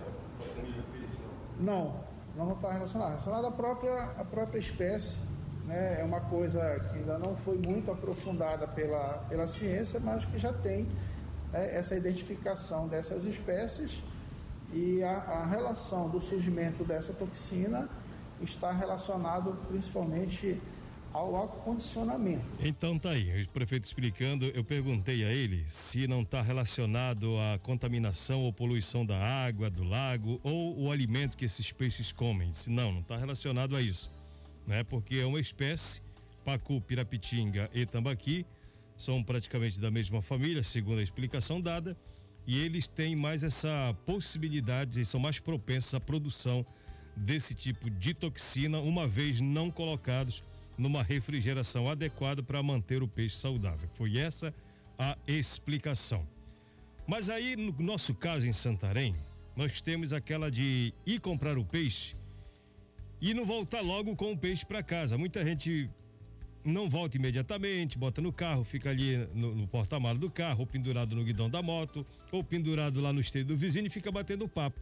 Não, 1.59 2.03
não 2.35 2.51
está 2.53 2.71
relacionado. 2.71 3.09
Relacionado 3.09 3.47
à 3.47 3.51
própria, 3.51 4.03
à 4.17 4.25
própria 4.25 4.59
espécie. 4.59 5.17
Né, 5.65 5.99
é 5.99 6.03
uma 6.03 6.21
coisa 6.21 6.79
que 6.91 6.99
ainda 6.99 7.17
não 7.17 7.35
foi 7.37 7.57
muito 7.57 7.91
aprofundada 7.91 8.67
pela, 8.67 9.25
pela 9.27 9.47
ciência, 9.47 9.99
mas 9.99 10.23
que 10.23 10.37
já 10.37 10.53
tem 10.53 10.87
né, 11.51 11.75
essa 11.75 11.95
identificação 11.95 12.87
dessas 12.87 13.25
espécies 13.25 14.03
e 14.71 15.03
a, 15.03 15.17
a 15.17 15.45
relação 15.47 16.07
do 16.07 16.21
surgimento 16.21 16.83
dessa 16.83 17.13
toxina 17.13 17.89
está 18.41 18.71
relacionado 18.71 19.57
principalmente 19.67 20.61
ao 21.15 21.45
acondicionamento. 21.45 22.43
Então 22.59 22.99
tá 22.99 23.11
aí, 23.11 23.43
o 23.43 23.47
prefeito 23.47 23.85
explicando, 23.85 24.47
eu 24.47 24.65
perguntei 24.65 25.23
a 25.23 25.31
ele 25.31 25.63
se 25.69 26.07
não 26.07 26.23
está 26.23 26.41
relacionado 26.41 27.37
à 27.39 27.57
contaminação 27.57 28.41
ou 28.41 28.51
poluição 28.51 29.05
da 29.05 29.17
água, 29.17 29.69
do 29.69 29.85
lago 29.85 30.41
ou 30.43 30.77
o 30.77 30.91
alimento 30.91 31.37
que 31.37 31.45
esses 31.45 31.71
peixes 31.71 32.11
comem. 32.11 32.51
Se 32.51 32.69
não, 32.69 32.91
não 32.91 32.99
está 32.99 33.15
relacionado 33.15 33.77
a 33.77 33.81
isso, 33.81 34.09
né? 34.67 34.83
Porque 34.83 35.15
é 35.15 35.25
uma 35.25 35.39
espécie, 35.39 36.01
pacu, 36.43 36.81
pirapitinga 36.81 37.69
e 37.73 37.85
tambaqui, 37.85 38.45
são 38.97 39.23
praticamente 39.23 39.79
da 39.79 39.89
mesma 39.89 40.21
família, 40.21 40.63
segundo 40.63 40.99
a 40.99 41.03
explicação 41.03 41.61
dada, 41.61 41.95
e 42.45 42.59
eles 42.59 42.89
têm 42.89 43.15
mais 43.15 43.41
essa 43.41 43.95
possibilidade, 44.05 45.05
são 45.05 45.19
mais 45.19 45.39
propensos 45.39 45.93
à 45.93 45.99
produção 45.99 46.65
desse 47.15 47.55
tipo 47.55 47.89
de 47.89 48.13
toxina, 48.13 48.79
uma 48.79 49.07
vez 49.07 49.39
não 49.39 49.71
colocados 49.71 50.43
numa 50.77 51.03
refrigeração 51.03 51.89
adequada 51.89 52.43
para 52.43 52.61
manter 52.61 53.01
o 53.01 53.07
peixe 53.07 53.37
saudável. 53.37 53.89
Foi 53.95 54.17
essa 54.17 54.53
a 54.97 55.17
explicação. 55.27 56.27
Mas 57.07 57.29
aí, 57.29 57.55
no 57.55 57.73
nosso 57.79 58.13
caso 58.13 58.47
em 58.47 58.53
Santarém, 58.53 59.15
nós 59.55 59.79
temos 59.81 60.11
aquela 60.11 60.49
de 60.49 60.93
ir 61.05 61.19
comprar 61.19 61.57
o 61.57 61.65
peixe 61.65 62.13
e 63.21 63.33
não 63.33 63.45
voltar 63.45 63.81
logo 63.81 64.15
com 64.15 64.31
o 64.31 64.37
peixe 64.37 64.65
para 64.65 64.83
casa. 64.83 65.17
Muita 65.17 65.43
gente 65.45 65.89
não 66.63 66.89
volta 66.89 67.15
imediatamente, 67.15 67.97
bota 67.97 68.21
no 68.21 68.33
carro, 68.33 68.63
fica 68.63 68.89
ali 68.89 69.17
no, 69.33 69.53
no 69.53 69.67
porta-malas 69.67 70.19
do 70.19 70.29
carro, 70.29 70.61
ou 70.61 70.67
pendurado 70.67 71.15
no 71.15 71.23
guidão 71.23 71.49
da 71.49 71.61
moto, 71.61 72.05
ou 72.31 72.43
pendurado 72.43 72.99
lá 72.99 73.13
no 73.13 73.21
esteio 73.21 73.45
do 73.45 73.55
vizinho 73.55 73.85
e 73.85 73.89
fica 73.89 74.11
batendo 74.11 74.47
papo. 74.47 74.79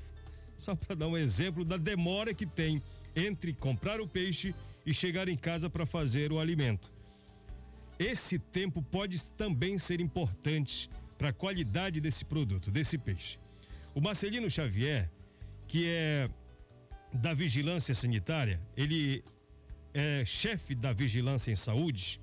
Só 0.55 0.75
para 0.75 0.95
dar 0.95 1.07
um 1.07 1.17
exemplo 1.17 1.65
da 1.65 1.77
demora 1.77 2.33
que 2.33 2.45
tem 2.45 2.81
entre 3.15 3.53
comprar 3.53 3.99
o 3.99 4.07
peixe 4.07 4.55
e 4.85 4.93
chegar 4.93 5.27
em 5.29 5.37
casa 5.37 5.69
para 5.69 5.85
fazer 5.85 6.31
o 6.31 6.39
alimento. 6.39 6.89
Esse 7.97 8.39
tempo 8.39 8.81
pode 8.81 9.23
também 9.31 9.77
ser 9.77 10.01
importante 10.01 10.89
para 11.17 11.29
a 11.29 11.33
qualidade 11.33 12.01
desse 12.01 12.25
produto, 12.25 12.71
desse 12.71 12.97
peixe. 12.97 13.37
O 13.93 14.01
Marcelino 14.01 14.49
Xavier, 14.49 15.09
que 15.67 15.87
é 15.87 16.29
da 17.13 17.33
Vigilância 17.33 17.93
Sanitária, 17.93 18.59
ele 18.75 19.23
é 19.93 20.25
chefe 20.25 20.73
da 20.73 20.91
Vigilância 20.91 21.51
em 21.51 21.55
Saúde, 21.55 22.19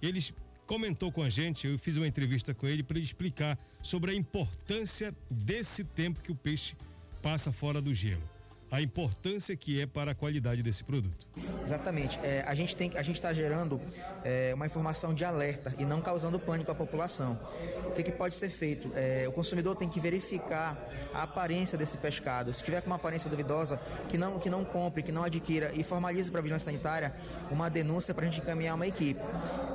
ele 0.00 0.24
comentou 0.66 1.10
com 1.10 1.22
a 1.22 1.28
gente, 1.28 1.66
eu 1.66 1.78
fiz 1.78 1.96
uma 1.96 2.06
entrevista 2.06 2.54
com 2.54 2.66
ele 2.66 2.82
para 2.82 2.98
ele 2.98 3.06
explicar 3.06 3.58
sobre 3.82 4.12
a 4.12 4.14
importância 4.14 5.12
desse 5.28 5.82
tempo 5.82 6.22
que 6.22 6.30
o 6.30 6.36
peixe 6.36 6.76
passa 7.20 7.50
fora 7.50 7.82
do 7.82 7.92
gelo 7.92 8.37
a 8.70 8.82
importância 8.82 9.56
que 9.56 9.80
é 9.80 9.86
para 9.86 10.12
a 10.12 10.14
qualidade 10.14 10.62
desse 10.62 10.84
produto. 10.84 11.26
Exatamente. 11.64 12.18
É, 12.22 12.44
a 12.46 12.54
gente 12.54 12.76
tem, 12.76 12.92
a 12.96 13.02
gente 13.02 13.16
está 13.16 13.32
gerando 13.32 13.80
é, 14.24 14.52
uma 14.54 14.66
informação 14.66 15.14
de 15.14 15.24
alerta 15.24 15.74
e 15.78 15.84
não 15.84 16.00
causando 16.00 16.38
pânico 16.38 16.70
à 16.70 16.74
população. 16.74 17.38
O 17.86 17.92
que, 17.92 18.02
que 18.02 18.12
pode 18.12 18.34
ser 18.34 18.50
feito? 18.50 18.90
É, 18.94 19.26
o 19.26 19.32
consumidor 19.32 19.76
tem 19.76 19.88
que 19.88 19.98
verificar 19.98 20.76
a 21.14 21.22
aparência 21.22 21.78
desse 21.78 21.96
pescado. 21.96 22.52
Se 22.52 22.62
tiver 22.62 22.80
com 22.82 22.88
uma 22.88 22.96
aparência 22.96 23.30
duvidosa, 23.30 23.80
que 24.08 24.18
não, 24.18 24.38
que 24.38 24.50
não 24.50 24.64
compre, 24.64 25.02
que 25.02 25.12
não 25.12 25.24
adquira 25.24 25.72
e 25.74 25.82
formalize 25.82 26.30
para 26.30 26.40
a 26.40 26.42
vigilância 26.42 26.66
sanitária 26.66 27.14
uma 27.50 27.70
denúncia 27.70 28.12
para 28.12 28.26
a 28.26 28.28
gente 28.28 28.40
encaminhar 28.40 28.74
uma 28.74 28.86
equipe. 28.86 29.20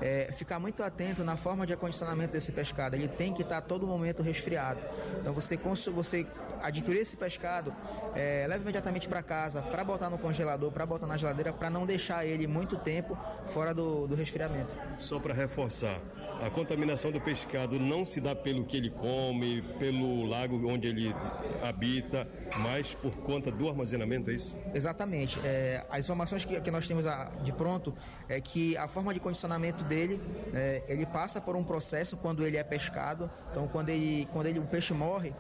É, 0.01 0.31
ficar 0.33 0.59
muito 0.59 0.83
atento 0.83 1.23
na 1.23 1.37
forma 1.37 1.65
de 1.65 1.73
acondicionamento 1.73 2.33
desse 2.33 2.51
pescado. 2.51 2.95
Ele 2.95 3.07
tem 3.07 3.33
que 3.33 3.41
estar 3.41 3.61
tá 3.61 3.67
todo 3.67 3.87
momento 3.87 4.21
resfriado. 4.21 4.79
Então 5.19 5.33
você, 5.33 5.57
você 5.91 6.27
adquirir 6.61 6.99
esse 6.99 7.15
pescado, 7.17 7.73
é, 8.15 8.45
leve 8.83 8.93
imediatamente 8.93 9.07
para 9.07 9.23
casa, 9.23 9.61
para 9.61 9.83
botar 9.83 10.09
no 10.09 10.17
congelador, 10.17 10.71
para 10.71 10.85
botar 10.85 11.07
na 11.07 11.17
geladeira, 11.17 11.53
para 11.53 11.69
não 11.69 11.85
deixar 11.85 12.25
ele 12.25 12.47
muito 12.47 12.75
tempo 12.77 13.17
fora 13.47 13.73
do, 13.73 14.07
do 14.07 14.15
resfriamento. 14.15 14.73
Só 14.97 15.19
para 15.19 15.33
reforçar, 15.33 15.99
a 16.41 16.49
contaminação 16.49 17.11
do 17.11 17.21
pescado 17.21 17.79
não 17.79 18.03
se 18.03 18.19
dá 18.19 18.35
pelo 18.35 18.65
que 18.65 18.77
ele 18.77 18.89
come, 18.89 19.61
pelo 19.79 20.25
lago 20.25 20.67
onde 20.67 20.87
ele 20.87 21.15
habita, 21.61 22.27
mas 22.59 22.93
por 22.93 23.15
conta 23.17 23.51
do 23.51 23.69
armazenamento, 23.69 24.29
é 24.29 24.33
isso? 24.33 24.55
Exatamente. 24.73 25.39
É, 25.43 25.85
as 25.89 26.05
informações 26.05 26.43
que, 26.43 26.59
que 26.59 26.71
nós 26.71 26.87
temos 26.87 27.07
a, 27.07 27.25
de 27.43 27.53
pronto 27.53 27.95
é 28.27 28.41
que 28.41 28.75
a 28.77 28.87
forma 28.87 29.13
de 29.13 29.19
condicionamento 29.19 29.83
dele, 29.83 30.21
é, 30.53 30.83
ele 30.87 31.05
passa 31.05 31.39
por 31.39 31.55
um 31.55 31.63
processo 31.63 32.17
quando 32.17 32.45
ele 32.45 32.57
é 32.57 32.63
pescado. 32.63 33.29
Então, 33.51 33.67
quando 33.67 33.89
ele, 33.89 34.27
quando 34.31 34.47
ele, 34.47 34.59
o 34.59 34.63
peixe 34.63 34.93
morre, 34.93 35.33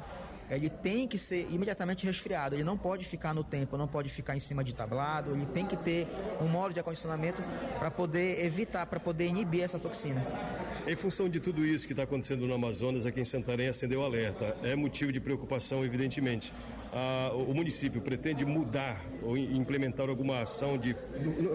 ele 0.49 0.69
tem 0.69 1.07
que 1.07 1.17
ser 1.17 1.47
imediatamente 1.49 2.05
resfriado, 2.05 2.55
ele 2.55 2.63
não 2.63 2.77
pode 2.77 3.05
ficar 3.05 3.33
no 3.33 3.43
tempo, 3.43 3.77
não 3.77 3.87
pode 3.87 4.09
ficar 4.09 4.35
em 4.35 4.39
cima 4.39 4.63
de 4.63 4.73
tablado, 4.73 5.31
ele 5.31 5.45
tem 5.45 5.65
que 5.65 5.77
ter 5.77 6.07
um 6.41 6.47
modo 6.47 6.73
de 6.73 6.79
acondicionamento 6.79 7.43
para 7.79 7.89
poder 7.89 8.43
evitar, 8.45 8.85
para 8.85 8.99
poder 8.99 9.27
inibir 9.27 9.63
essa 9.63 9.79
toxina. 9.79 10.25
Em 10.85 10.95
função 10.95 11.29
de 11.29 11.39
tudo 11.39 11.65
isso 11.65 11.87
que 11.87 11.93
está 11.93 12.03
acontecendo 12.03 12.45
no 12.45 12.53
Amazonas, 12.53 13.05
aqui 13.05 13.21
em 13.21 13.25
Santarém 13.25 13.69
acendeu 13.69 14.03
alerta. 14.03 14.57
É 14.61 14.75
motivo 14.75 15.13
de 15.13 15.19
preocupação, 15.19 15.85
evidentemente. 15.85 16.51
Ah, 16.95 17.31
o 17.33 17.55
município 17.55 17.99
pretende 18.01 18.45
mudar 18.45 19.03
ou 19.23 19.35
implementar 19.35 20.09
alguma 20.09 20.41
ação 20.41 20.77
de, 20.77 20.95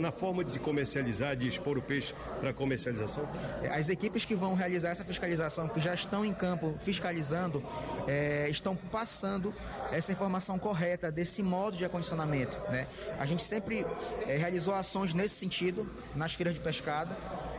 na 0.00 0.10
forma 0.10 0.42
de 0.42 0.50
se 0.50 0.58
comercializar, 0.58 1.36
de 1.36 1.46
expor 1.46 1.78
o 1.78 1.82
peixe 1.82 2.12
para 2.40 2.52
comercialização? 2.52 3.24
As 3.70 3.88
equipes 3.88 4.24
que 4.24 4.34
vão 4.34 4.54
realizar 4.54 4.90
essa 4.90 5.04
fiscalização, 5.04 5.68
que 5.68 5.78
já 5.78 5.94
estão 5.94 6.24
em 6.24 6.34
campo 6.34 6.74
fiscalizando, 6.80 7.62
é, 8.08 8.48
estão 8.50 8.74
passando 8.74 9.54
essa 9.92 10.10
informação 10.10 10.58
correta 10.58 11.08
desse 11.08 11.40
modo 11.40 11.76
de 11.76 11.84
acondicionamento. 11.84 12.58
Né? 12.70 12.88
A 13.16 13.24
gente 13.24 13.44
sempre 13.44 13.86
é, 14.26 14.36
realizou 14.36 14.74
ações 14.74 15.14
nesse 15.14 15.36
sentido 15.36 15.88
nas 16.16 16.34
feiras 16.34 16.54
de 16.54 16.60
pescado 16.60 17.14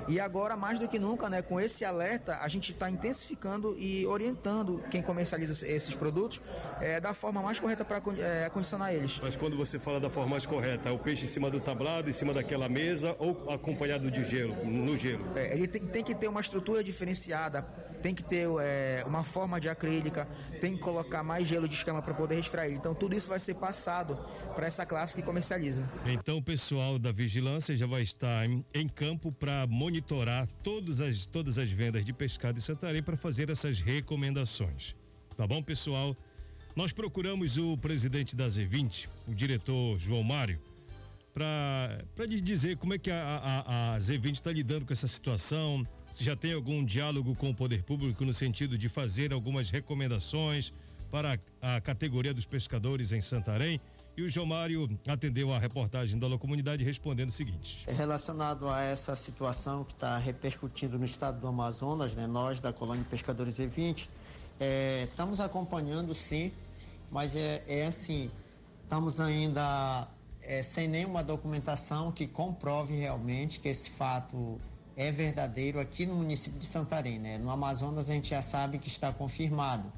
e 0.10 0.20
agora, 0.20 0.58
mais 0.58 0.80
do 0.80 0.88
que 0.88 0.98
nunca, 0.98 1.30
né, 1.30 1.44
com 1.44 1.62
esse 1.62 1.86
alerta, 1.86 2.40
a 2.42 2.48
gente 2.48 2.72
está 2.72 2.90
intensificando 2.90 3.78
e 3.78 4.08
orientando 4.08 4.84
quem 4.90 5.04
comercializa 5.04 5.68
esses 5.68 5.94
produtos 5.94 6.42
é, 6.82 7.00
da 7.00 7.14
forma 7.14 7.44
mais 7.44 7.60
correta 7.60 7.86
para 7.86 8.02
é, 8.18 8.46
acondicionar 8.46 8.92
eles. 8.92 9.20
Mas 9.22 9.36
quando 9.36 9.56
você 9.56 9.78
fala 9.78 10.00
da 10.00 10.10
forma 10.10 10.32
mais 10.32 10.48
correta, 10.48 10.90
é 10.90 10.92
o 10.92 10.98
peixe 10.98 11.26
em 11.26 11.28
cima 11.28 11.52
do 11.52 11.60
tablado, 11.60 12.10
em 12.10 12.14
cima 12.14 12.34
daquela 12.34 12.68
mesa 12.68 13.16
ou 13.20 13.52
acompanhado 13.52 14.10
de 14.10 14.24
gelo, 14.24 14.56
no 14.66 14.98
gelo? 14.98 15.24
É, 15.36 15.54
ele 15.54 15.68
tem, 15.68 15.86
tem, 15.86 16.04
que 16.04 16.16
ter 16.16 16.28
uma 16.28 16.42
estrutura 16.42 16.84
diferenciada, 16.84 17.62
tem 18.02 18.16
que 18.16 18.24
ter 18.24 18.48
é, 18.62 19.04
uma 19.06 19.24
forma 19.24 19.62
de 19.62 19.70
acrílica, 19.70 20.28
tem 20.60 20.76
que 20.76 20.80
colocar 20.80 21.22
mais 21.22 21.48
gelo 21.48 21.68
de 21.68 21.76
escama 21.76 22.02
para 22.02 22.16
poder 22.16 22.34
resfriar. 22.36 22.72
Então 22.72 22.96
tudo 22.96 23.16
isso 23.16 23.30
vai 23.30 23.40
ser 23.40 23.54
passado 23.54 24.18
para 24.56 24.66
essa 24.66 24.88
classe 24.88 25.14
que 25.14 25.22
comercializa. 25.22 25.88
Então 26.08 26.38
o 26.38 26.44
pessoal 26.44 26.98
da 26.98 27.12
vigilância 27.12 27.78
já 27.78 27.86
vai 27.86 28.02
estar 28.02 28.48
em, 28.48 28.66
em 28.74 28.88
campo 28.88 29.32
para 29.32 29.68
monitorar 29.68 29.99
monitorar 30.00 30.48
todas 30.64 31.02
as, 31.02 31.26
todas 31.26 31.60
as 31.60 31.70
vendas 31.70 32.06
de 32.06 32.14
pescado 32.14 32.58
em 32.58 32.62
Santarém 32.62 33.04
para 33.04 33.18
fazer 33.18 33.50
essas 33.50 33.80
recomendações. 33.80 34.96
Tá 35.36 35.46
bom, 35.46 35.62
pessoal? 35.62 36.16
Nós 36.76 36.94
procuramos 36.94 37.58
o 37.58 37.78
presidente 37.78 38.36
da 38.36 38.48
Z20, 38.48 39.08
o 39.28 39.36
diretor 39.36 40.00
João 40.00 40.24
Mário, 40.24 40.60
para 41.34 42.26
dizer 42.26 42.78
como 42.78 42.94
é 42.94 42.98
que 42.98 43.12
a, 43.12 43.24
a, 43.24 43.96
a 43.96 43.98
Z20 43.98 44.34
está 44.34 44.52
lidando 44.52 44.86
com 44.86 44.94
essa 44.94 45.08
situação, 45.08 45.86
se 46.12 46.24
já 46.24 46.36
tem 46.36 46.54
algum 46.54 46.84
diálogo 46.84 47.36
com 47.36 47.50
o 47.50 47.56
poder 47.56 47.84
público 47.84 48.24
no 48.24 48.34
sentido 48.34 48.78
de 48.78 48.88
fazer 48.88 49.34
algumas 49.34 49.70
recomendações 49.70 50.74
para 51.12 51.40
a 51.62 51.82
categoria 51.82 52.34
dos 52.34 52.46
pescadores 52.46 53.12
em 53.12 53.22
Santarém. 53.22 53.82
E 54.20 54.22
o 54.22 54.30
João 54.30 54.46
Mário 54.46 55.00
atendeu 55.08 55.54
a 55.54 55.58
reportagem 55.58 56.20
da 56.20 56.38
Comunidade 56.38 56.84
respondendo 56.84 57.30
o 57.30 57.32
seguinte: 57.32 57.86
é 57.88 57.94
Relacionado 57.94 58.68
a 58.68 58.82
essa 58.82 59.16
situação 59.16 59.86
que 59.86 59.94
está 59.94 60.18
repercutindo 60.18 61.00
no 61.00 61.06
estado 61.06 61.40
do 61.40 61.48
Amazonas, 61.48 62.14
né, 62.14 62.28
nós 62.28 62.60
da 62.60 62.74
Colônia 62.74 63.06
Pescadores 63.10 63.56
E20, 63.60 64.10
é, 64.60 65.04
estamos 65.10 65.40
acompanhando 65.40 66.14
sim, 66.14 66.52
mas 67.10 67.34
é, 67.34 67.64
é 67.66 67.86
assim, 67.86 68.30
estamos 68.84 69.22
ainda 69.22 70.06
é, 70.42 70.62
sem 70.64 70.90
nenhuma 70.90 71.24
documentação 71.24 72.12
que 72.12 72.28
comprove 72.28 72.94
realmente 72.98 73.58
que 73.62 73.70
esse 73.70 73.90
fato 73.90 74.60
é 74.98 75.14
verdadeiro 75.14 75.80
aqui 75.80 76.06
no 76.06 76.16
município 76.16 76.60
de 76.60 76.66
Santarém. 76.66 77.20
Né? 77.20 77.38
No 77.38 77.50
Amazonas 77.50 78.10
a 78.10 78.14
gente 78.14 78.32
já 78.32 78.42
sabe 78.42 78.80
que 78.80 78.90
está 78.90 79.14
confirmado, 79.14 79.90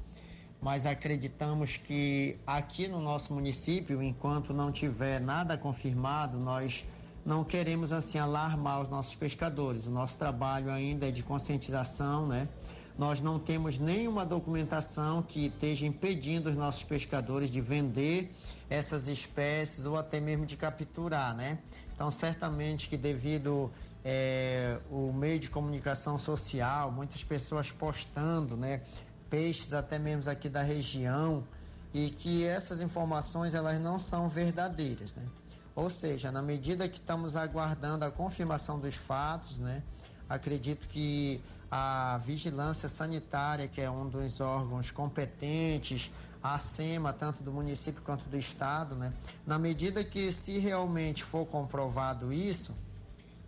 mas 0.62 0.86
acreditamos 0.86 1.76
que 1.76 2.38
aqui 2.46 2.86
no 2.86 3.00
nosso 3.00 3.34
município, 3.34 4.00
enquanto 4.00 4.54
não 4.54 4.70
tiver 4.70 5.20
nada 5.20 5.58
confirmado, 5.58 6.38
nós 6.38 6.84
não 7.26 7.42
queremos 7.42 7.92
assim 7.92 8.18
alarmar 8.18 8.80
os 8.80 8.88
nossos 8.88 9.16
pescadores. 9.16 9.88
O 9.88 9.90
nosso 9.90 10.16
trabalho 10.16 10.70
ainda 10.70 11.08
é 11.08 11.10
de 11.10 11.24
conscientização, 11.24 12.28
né? 12.28 12.48
Nós 12.96 13.20
não 13.20 13.40
temos 13.40 13.78
nenhuma 13.78 14.24
documentação 14.24 15.20
que 15.20 15.46
esteja 15.46 15.84
impedindo 15.84 16.48
os 16.48 16.54
nossos 16.54 16.84
pescadores 16.84 17.50
de 17.50 17.60
vender 17.60 18.30
essas 18.70 19.08
espécies 19.08 19.84
ou 19.84 19.96
até 19.96 20.20
mesmo 20.20 20.46
de 20.46 20.56
capturar, 20.56 21.34
né? 21.34 21.58
Então, 21.92 22.08
certamente 22.08 22.88
que 22.88 22.96
devido 22.96 23.70
é, 24.04 24.78
o 24.90 25.12
meio 25.12 25.40
de 25.40 25.48
comunicação 25.48 26.18
social, 26.18 26.92
muitas 26.92 27.24
pessoas 27.24 27.72
postando, 27.72 28.56
né, 28.56 28.82
peixes 29.32 29.72
até 29.72 29.98
mesmo 29.98 30.30
aqui 30.30 30.50
da 30.50 30.60
região 30.60 31.42
e 31.94 32.10
que 32.10 32.44
essas 32.44 32.82
informações 32.82 33.54
elas 33.54 33.78
não 33.78 33.98
são 33.98 34.28
verdadeiras, 34.28 35.14
né? 35.14 35.24
Ou 35.74 35.88
seja, 35.88 36.30
na 36.30 36.42
medida 36.42 36.86
que 36.86 36.98
estamos 36.98 37.34
aguardando 37.34 38.04
a 38.04 38.10
confirmação 38.10 38.78
dos 38.78 38.94
fatos, 38.94 39.58
né, 39.58 39.82
acredito 40.28 40.86
que 40.86 41.42
a 41.70 42.20
vigilância 42.22 42.90
sanitária, 42.90 43.66
que 43.66 43.80
é 43.80 43.90
um 43.90 44.06
dos 44.06 44.38
órgãos 44.38 44.90
competentes, 44.90 46.12
a 46.42 46.58
SEMA, 46.58 47.10
tanto 47.10 47.42
do 47.42 47.50
município 47.50 48.02
quanto 48.02 48.28
do 48.28 48.36
estado, 48.36 48.94
né, 48.94 49.14
na 49.46 49.58
medida 49.58 50.04
que 50.04 50.30
se 50.30 50.58
realmente 50.58 51.24
for 51.24 51.46
comprovado 51.46 52.30
isso, 52.30 52.74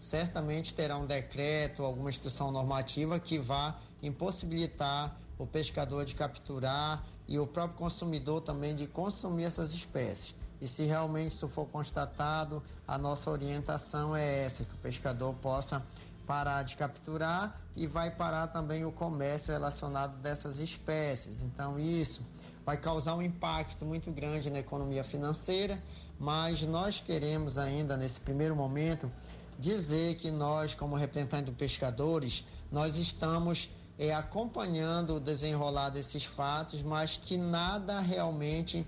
certamente 0.00 0.72
terá 0.72 0.96
um 0.96 1.04
decreto, 1.04 1.82
alguma 1.82 2.08
instrução 2.08 2.50
normativa 2.50 3.20
que 3.20 3.38
vá 3.38 3.78
impossibilitar 4.02 5.14
o 5.38 5.46
pescador 5.46 6.04
de 6.04 6.14
capturar 6.14 7.04
e 7.26 7.38
o 7.38 7.46
próprio 7.46 7.78
consumidor 7.78 8.40
também 8.42 8.74
de 8.74 8.86
consumir 8.86 9.44
essas 9.44 9.72
espécies. 9.72 10.34
E 10.60 10.68
se 10.68 10.84
realmente 10.84 11.32
isso 11.32 11.48
for 11.48 11.66
constatado, 11.66 12.62
a 12.86 12.96
nossa 12.96 13.30
orientação 13.30 14.14
é 14.14 14.44
essa, 14.44 14.64
que 14.64 14.74
o 14.74 14.78
pescador 14.78 15.34
possa 15.34 15.84
parar 16.26 16.62
de 16.62 16.76
capturar 16.76 17.60
e 17.76 17.86
vai 17.86 18.10
parar 18.10 18.46
também 18.46 18.84
o 18.84 18.92
comércio 18.92 19.52
relacionado 19.52 20.16
dessas 20.18 20.58
espécies. 20.58 21.42
Então 21.42 21.78
isso 21.78 22.22
vai 22.64 22.76
causar 22.76 23.14
um 23.14 23.22
impacto 23.22 23.84
muito 23.84 24.10
grande 24.10 24.50
na 24.50 24.58
economia 24.58 25.04
financeira, 25.04 25.78
mas 26.18 26.62
nós 26.62 27.00
queremos 27.00 27.58
ainda 27.58 27.96
nesse 27.96 28.20
primeiro 28.20 28.56
momento 28.56 29.10
dizer 29.58 30.16
que 30.16 30.30
nós, 30.30 30.74
como 30.74 30.96
representante 30.96 31.44
dos 31.44 31.56
pescadores, 31.56 32.44
nós 32.72 32.96
estamos 32.96 33.68
é, 33.98 34.12
acompanhando 34.12 35.16
o 35.16 35.20
desenrolar 35.20 35.90
desses 35.90 36.24
fatos, 36.24 36.82
mas 36.82 37.16
que 37.16 37.36
nada 37.36 38.00
realmente 38.00 38.86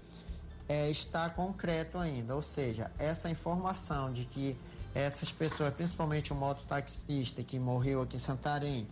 é, 0.69 0.91
está 0.91 1.31
concreto 1.31 1.99
ainda. 1.99 2.35
Ou 2.35 2.43
seja, 2.43 2.91
essa 2.99 3.31
informação 3.31 4.13
de 4.13 4.25
que 4.25 4.57
essas 4.95 5.31
pessoas, 5.31 5.73
principalmente 5.75 6.33
o 6.33 6.37
mototaxista 6.37 7.43
que 7.43 7.59
morreu 7.59 8.01
aqui 8.01 8.17
em 8.17 8.19
Santarém, 8.19 8.89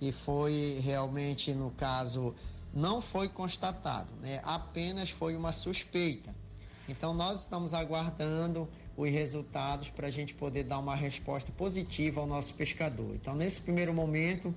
e 0.00 0.12
foi 0.12 0.80
realmente, 0.82 1.52
no 1.52 1.70
caso, 1.72 2.34
não 2.72 3.02
foi 3.02 3.28
constatado, 3.28 4.08
né? 4.20 4.40
apenas 4.44 5.10
foi 5.10 5.36
uma 5.36 5.52
suspeita. 5.52 6.34
Então, 6.88 7.12
nós 7.12 7.42
estamos 7.42 7.74
aguardando 7.74 8.68
os 8.96 9.10
resultados 9.10 9.90
para 9.90 10.06
a 10.06 10.10
gente 10.10 10.34
poder 10.34 10.64
dar 10.64 10.78
uma 10.78 10.96
resposta 10.96 11.52
positiva 11.52 12.20
ao 12.20 12.26
nosso 12.26 12.54
pescador. 12.54 13.14
Então, 13.14 13.34
nesse 13.34 13.60
primeiro 13.60 13.92
momento, 13.92 14.54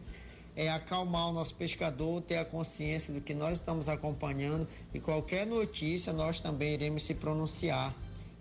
é 0.56 0.70
acalmar 0.70 1.30
o 1.30 1.34
nosso 1.34 1.56
pescador, 1.56 2.22
ter 2.22 2.38
a 2.38 2.46
consciência 2.46 3.14
do 3.14 3.22
que 3.22 3.34
nós 3.34 3.54
estamos 3.54 3.90
acompanhando 3.90 4.68
e 4.94 5.00
qualquer 5.00 5.48
notícia 5.48 6.14
nós 6.14 6.40
também 6.40 6.74
iremos 6.74 7.04
se 7.04 7.16
pronunciar 7.16 7.94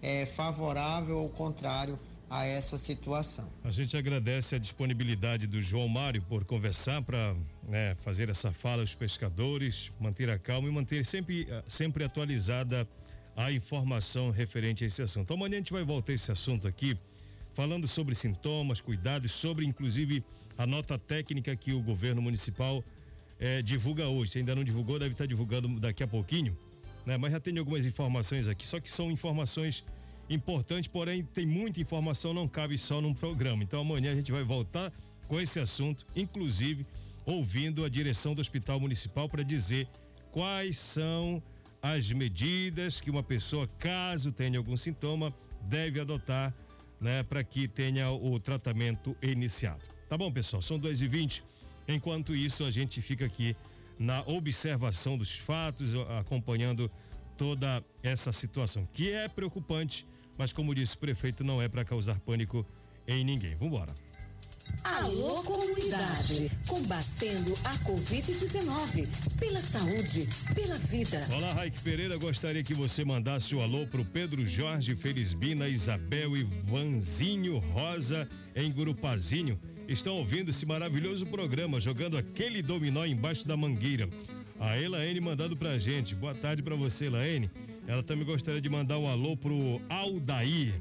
é, 0.02 0.26
favorável 0.26 1.18
ou 1.18 1.28
contrário 1.28 1.98
a 2.28 2.46
essa 2.46 2.78
situação. 2.78 3.46
A 3.62 3.70
gente 3.70 3.94
agradece 3.94 4.54
a 4.54 4.58
disponibilidade 4.58 5.46
do 5.46 5.62
João 5.62 5.86
Mário 5.86 6.22
por 6.22 6.46
conversar 6.46 7.02
para 7.02 7.34
né, 7.62 7.94
fazer 7.96 8.30
essa 8.30 8.50
fala 8.50 8.82
aos 8.82 8.94
pescadores, 8.94 9.92
manter 10.00 10.30
a 10.30 10.38
calma 10.38 10.66
e 10.66 10.70
manter 10.72 11.04
sempre, 11.04 11.46
sempre 11.68 12.04
atualizada 12.04 12.88
a 13.36 13.52
informação 13.52 14.30
referente 14.30 14.82
a 14.82 14.86
esse 14.86 15.02
assunto. 15.02 15.24
Então, 15.24 15.36
amanhã 15.36 15.56
a 15.56 15.58
gente 15.58 15.72
vai 15.72 15.84
voltar 15.84 16.12
a 16.12 16.14
esse 16.14 16.32
assunto 16.32 16.66
aqui, 16.66 16.96
falando 17.54 17.86
sobre 17.86 18.14
sintomas, 18.14 18.80
cuidados, 18.80 19.32
sobre 19.32 19.66
inclusive 19.66 20.24
a 20.56 20.66
nota 20.66 20.98
técnica 20.98 21.54
que 21.56 21.72
o 21.72 21.80
governo 21.80 22.22
municipal 22.22 22.84
eh, 23.38 23.62
divulga 23.62 24.08
hoje. 24.08 24.32
Se 24.32 24.38
ainda 24.38 24.54
não 24.54 24.64
divulgou, 24.64 24.98
deve 24.98 25.12
estar 25.12 25.26
divulgando 25.26 25.68
daqui 25.80 26.02
a 26.02 26.06
pouquinho, 26.06 26.56
né? 27.04 27.16
Mas 27.16 27.32
já 27.32 27.40
tem 27.40 27.56
algumas 27.58 27.86
informações 27.86 28.46
aqui, 28.46 28.66
só 28.66 28.78
que 28.78 28.90
são 28.90 29.10
informações 29.10 29.84
importantes, 30.30 30.88
porém 30.88 31.24
tem 31.24 31.46
muita 31.46 31.80
informação, 31.80 32.32
não 32.32 32.46
cabe 32.46 32.78
só 32.78 33.00
num 33.00 33.14
programa. 33.14 33.62
Então 33.62 33.80
amanhã 33.80 34.12
a 34.12 34.14
gente 34.14 34.30
vai 34.30 34.44
voltar 34.44 34.92
com 35.26 35.40
esse 35.40 35.58
assunto, 35.58 36.06
inclusive 36.14 36.86
ouvindo 37.24 37.84
a 37.84 37.88
direção 37.88 38.34
do 38.34 38.40
Hospital 38.40 38.80
Municipal 38.80 39.28
para 39.28 39.42
dizer 39.42 39.88
quais 40.30 40.78
são 40.78 41.42
as 41.80 42.10
medidas 42.10 43.00
que 43.00 43.10
uma 43.10 43.22
pessoa, 43.22 43.66
caso 43.78 44.32
tenha 44.32 44.58
algum 44.58 44.76
sintoma, 44.76 45.34
deve 45.62 46.00
adotar, 46.00 46.54
né, 47.00 47.22
para 47.24 47.42
que 47.42 47.66
tenha 47.66 48.10
o 48.10 48.38
tratamento 48.38 49.16
iniciado. 49.20 49.91
Tá 50.12 50.18
bom, 50.18 50.30
pessoal? 50.30 50.60
São 50.60 50.78
2 50.78 51.00
e 51.00 51.08
20 51.08 51.42
Enquanto 51.88 52.36
isso, 52.36 52.64
a 52.64 52.70
gente 52.70 53.00
fica 53.00 53.24
aqui 53.24 53.56
na 53.98 54.20
observação 54.26 55.16
dos 55.16 55.32
fatos, 55.38 55.94
acompanhando 56.20 56.90
toda 57.38 57.82
essa 58.02 58.30
situação, 58.30 58.86
que 58.92 59.10
é 59.10 59.26
preocupante, 59.26 60.06
mas 60.36 60.52
como 60.52 60.74
disse 60.74 60.96
o 60.96 60.98
prefeito, 60.98 61.42
não 61.42 61.62
é 61.62 61.66
para 61.66 61.82
causar 61.82 62.20
pânico 62.20 62.66
em 63.08 63.24
ninguém. 63.24 63.54
Vamos 63.54 63.68
embora. 63.68 63.94
Alô 64.84 65.42
Comunidade, 65.42 66.50
combatendo 66.66 67.56
a 67.64 67.74
Covid-19, 67.78 69.08
pela 69.38 69.60
saúde, 69.60 70.28
pela 70.54 70.76
vida. 70.76 71.24
Olá, 71.34 71.52
Raik 71.52 71.80
Pereira, 71.82 72.16
gostaria 72.16 72.64
que 72.64 72.74
você 72.74 73.04
mandasse 73.04 73.54
o 73.54 73.60
alô 73.60 73.86
pro 73.86 74.04
Pedro 74.04 74.46
Jorge 74.46 74.96
Felizbina, 74.96 75.68
Isabel 75.68 76.36
e 76.36 76.42
Vanzinho 76.42 77.58
Rosa 77.58 78.28
em 78.56 78.70
Gurupazinho. 78.72 79.58
Estão 79.88 80.16
ouvindo 80.16 80.50
esse 80.50 80.66
maravilhoso 80.66 81.26
programa, 81.26 81.80
jogando 81.80 82.16
aquele 82.16 82.62
dominó 82.62 83.04
embaixo 83.04 83.46
da 83.46 83.56
mangueira. 83.56 84.08
A 84.58 84.78
Elaine 84.78 85.20
mandando 85.20 85.56
pra 85.56 85.78
gente. 85.78 86.14
Boa 86.14 86.34
tarde 86.34 86.62
para 86.62 86.76
você, 86.76 87.06
Elaine. 87.06 87.50
Ela 87.86 88.02
também 88.02 88.24
gostaria 88.24 88.60
de 88.60 88.68
mandar 88.68 88.98
um 88.98 89.08
alô 89.08 89.36
pro 89.36 89.80
Aldair, 89.88 90.72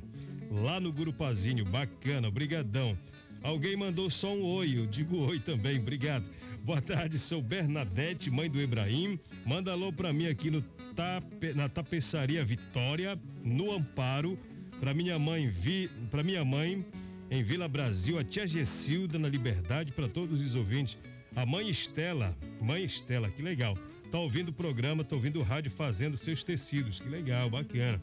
lá 0.52 0.80
no 0.80 0.92
Gurupazinho. 0.92 1.66
Bacana, 1.66 2.30
brigadão. 2.30 2.98
Alguém 3.44 3.76
mandou 3.76 4.08
só 4.08 4.34
um 4.36 4.44
oi, 4.44 4.78
eu 4.78 4.86
digo 4.86 5.18
oi 5.18 5.40
também, 5.40 5.80
obrigado. 5.80 6.26
Boa 6.64 6.80
tarde, 6.80 7.18
sou 7.18 7.42
Bernadette, 7.42 8.30
mãe 8.30 8.48
do 8.48 8.62
Ibrahim. 8.62 9.20
Manda 9.44 9.72
alô 9.72 9.92
pra 9.92 10.14
mim 10.14 10.28
aqui 10.28 10.52
no 10.52 10.62
tape, 10.96 11.52
na 11.56 11.68
tapeçaria 11.68 12.46
Vitória, 12.46 13.20
no 13.44 13.72
Amparo, 13.72 14.38
pra 14.80 14.94
minha 14.94 15.18
mãe, 15.18 15.50
vi, 15.50 15.90
pra 16.12 16.22
minha 16.22 16.46
mãe 16.46 16.86
em 17.32 17.42
Vila 17.42 17.68
Brasil, 17.68 18.20
a 18.20 18.24
tia 18.24 18.46
Gessilda 18.46 19.18
na 19.18 19.28
Liberdade, 19.28 19.92
para 19.92 20.08
todos 20.08 20.40
os 20.40 20.54
ouvintes. 20.54 20.96
A 21.36 21.44
mãe 21.44 21.68
Estela, 21.68 22.38
mãe 22.62 22.84
Estela, 22.84 23.28
que 23.28 23.42
legal. 23.42 23.76
Tá 24.12 24.20
ouvindo 24.20 24.50
o 24.50 24.54
programa, 24.54 25.04
tá 25.04 25.16
ouvindo 25.16 25.40
o 25.40 25.44
rádio 25.44 25.72
fazendo 25.72 26.16
seus 26.16 26.44
tecidos, 26.44 27.00
que 27.00 27.10
legal, 27.10 27.50
bacana. 27.50 28.00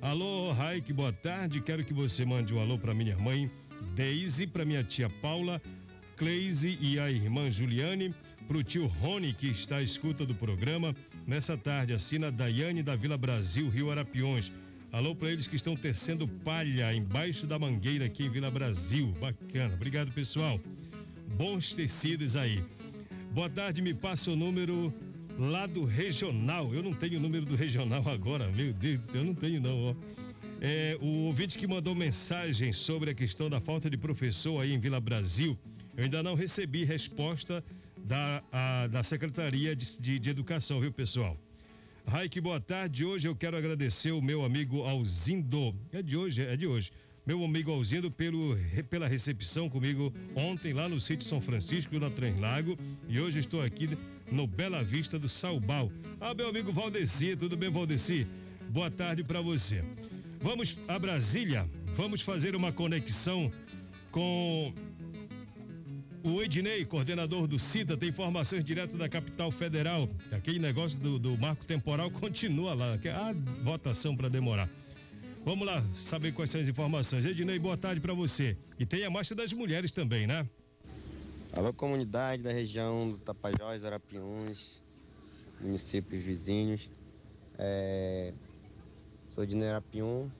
Alô, 0.00 0.52
Raik, 0.52 0.92
boa 0.92 1.12
tarde. 1.12 1.60
Quero 1.60 1.84
que 1.84 1.94
você 1.94 2.24
mande 2.24 2.52
um 2.52 2.60
alô 2.60 2.76
para 2.78 2.92
minha 2.92 3.16
mãe 3.16 3.50
Deise, 3.94 4.46
para 4.46 4.64
minha 4.64 4.82
tia 4.84 5.08
Paula, 5.08 5.60
Cleise 6.16 6.78
e 6.80 6.98
a 6.98 7.10
irmã 7.10 7.50
Juliane, 7.50 8.14
para 8.46 8.56
o 8.56 8.62
tio 8.62 8.86
Rony, 8.86 9.32
que 9.32 9.48
está 9.48 9.76
à 9.76 9.82
escuta 9.82 10.24
do 10.24 10.34
programa. 10.34 10.94
Nessa 11.26 11.56
tarde, 11.56 11.92
assina 11.92 12.30
Daiane 12.30 12.82
da 12.82 12.94
Vila 12.94 13.16
Brasil, 13.16 13.68
Rio 13.68 13.90
Arapiões. 13.90 14.52
Alô 14.92 15.14
para 15.14 15.30
eles 15.30 15.46
que 15.46 15.56
estão 15.56 15.76
tecendo 15.76 16.26
palha 16.26 16.94
embaixo 16.94 17.46
da 17.46 17.58
mangueira 17.58 18.06
aqui 18.06 18.24
em 18.24 18.30
Vila 18.30 18.50
Brasil. 18.50 19.14
Bacana. 19.20 19.74
Obrigado, 19.74 20.12
pessoal. 20.12 20.60
bons 21.36 21.74
tecidos 21.74 22.36
aí. 22.36 22.62
Boa 23.32 23.50
tarde, 23.50 23.82
me 23.82 23.92
passa 23.92 24.30
o 24.30 24.36
número 24.36 24.94
lá 25.38 25.66
do 25.66 25.84
regional. 25.84 26.72
Eu 26.72 26.82
não 26.82 26.94
tenho 26.94 27.18
o 27.18 27.20
número 27.20 27.44
do 27.44 27.56
regional 27.56 28.02
agora, 28.08 28.48
meu 28.48 28.72
Deus 28.72 29.00
do 29.00 29.06
céu, 29.06 29.20
eu 29.20 29.26
não 29.26 29.34
tenho 29.34 29.60
não, 29.60 29.90
ó. 29.90 29.94
É, 30.60 30.96
o 31.02 31.26
ouvinte 31.26 31.58
que 31.58 31.66
mandou 31.66 31.94
mensagem 31.94 32.72
sobre 32.72 33.10
a 33.10 33.14
questão 33.14 33.50
da 33.50 33.60
falta 33.60 33.90
de 33.90 33.96
professor 33.98 34.62
aí 34.62 34.72
em 34.72 34.78
Vila 34.78 34.98
Brasil, 34.98 35.58
eu 35.96 36.04
ainda 36.04 36.22
não 36.22 36.34
recebi 36.34 36.84
resposta 36.84 37.62
da, 37.98 38.42
a, 38.50 38.86
da 38.86 39.02
Secretaria 39.02 39.76
de, 39.76 40.00
de, 40.00 40.18
de 40.18 40.30
Educação, 40.30 40.80
viu, 40.80 40.92
pessoal? 40.92 41.36
Raik, 42.06 42.40
boa 42.40 42.60
tarde. 42.60 43.04
Hoje 43.04 43.28
eu 43.28 43.34
quero 43.34 43.56
agradecer 43.56 44.12
o 44.12 44.22
meu 44.22 44.44
amigo 44.44 44.82
Alzindo. 44.84 45.74
É 45.92 46.00
de 46.00 46.16
hoje, 46.16 46.42
é 46.42 46.56
de 46.56 46.66
hoje. 46.66 46.90
Meu 47.26 47.44
amigo 47.44 47.72
Alzindo 47.72 48.10
pelo, 48.10 48.56
pela 48.88 49.08
recepção 49.08 49.68
comigo 49.68 50.14
ontem 50.34 50.72
lá 50.72 50.88
no 50.88 51.00
sítio 51.00 51.26
São 51.26 51.40
Francisco, 51.40 51.98
na 51.98 52.08
Translago. 52.08 52.78
E 53.08 53.20
hoje 53.20 53.40
estou 53.40 53.60
aqui 53.60 53.98
no 54.30 54.46
Bela 54.46 54.82
Vista 54.84 55.18
do 55.18 55.28
Saubal. 55.28 55.90
Ah, 56.20 56.32
meu 56.32 56.48
amigo 56.48 56.72
Valdeci, 56.72 57.36
tudo 57.36 57.56
bem, 57.56 57.70
Valdeci? 57.70 58.26
Boa 58.70 58.90
tarde 58.90 59.24
para 59.24 59.40
você. 59.40 59.82
Vamos 60.40 60.78
a 60.86 60.98
Brasília, 60.98 61.68
vamos 61.94 62.20
fazer 62.20 62.54
uma 62.54 62.72
conexão 62.72 63.50
com 64.10 64.72
o 66.22 66.42
Ednei, 66.42 66.84
coordenador 66.84 67.46
do 67.46 67.58
CIDA, 67.58 67.96
tem 67.96 68.08
informações 68.08 68.64
direto 68.64 68.96
da 68.96 69.08
capital 69.08 69.50
federal. 69.50 70.08
Aquele 70.32 70.58
negócio 70.58 70.98
do, 70.98 71.18
do 71.18 71.38
marco 71.38 71.64
temporal 71.64 72.10
continua 72.12 72.74
lá, 72.74 72.98
que 72.98 73.08
a 73.08 73.32
votação 73.62 74.16
para 74.16 74.28
demorar. 74.28 74.68
Vamos 75.44 75.64
lá 75.64 75.84
saber 75.94 76.32
quais 76.32 76.50
são 76.50 76.60
as 76.60 76.68
informações. 76.68 77.24
Ednei, 77.24 77.58
boa 77.58 77.76
tarde 77.76 78.00
para 78.00 78.12
você. 78.12 78.56
E 78.78 78.84
tem 78.84 79.04
a 79.04 79.10
Marcha 79.10 79.34
das 79.34 79.52
Mulheres 79.52 79.92
também, 79.92 80.26
né? 80.26 80.48
Alô, 81.52 81.72
comunidade 81.72 82.42
da 82.42 82.50
região 82.50 83.12
do 83.12 83.18
Tapajós, 83.18 83.84
Arapiuns, 83.84 84.82
municípios 85.60 86.22
vizinhos. 86.22 86.90
É... 87.56 88.34
Sou 89.36 89.44
de 89.44 89.62
Arapium 89.62 90.30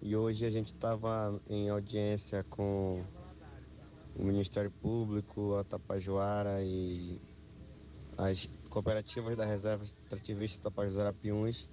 e 0.00 0.16
hoje 0.16 0.46
a 0.46 0.48
gente 0.48 0.68
estava 0.68 1.38
em 1.50 1.68
audiência 1.68 2.42
com 2.44 3.04
o 4.18 4.24
Ministério 4.24 4.70
Público, 4.80 5.54
a 5.56 5.64
Tapajoara 5.64 6.62
e 6.62 7.20
as 8.16 8.48
cooperativas 8.70 9.36
da 9.36 9.44
Reserva 9.44 9.84
Extrativista 9.84 10.62
Tapajós 10.62 10.98
Arapiuns 10.98 11.68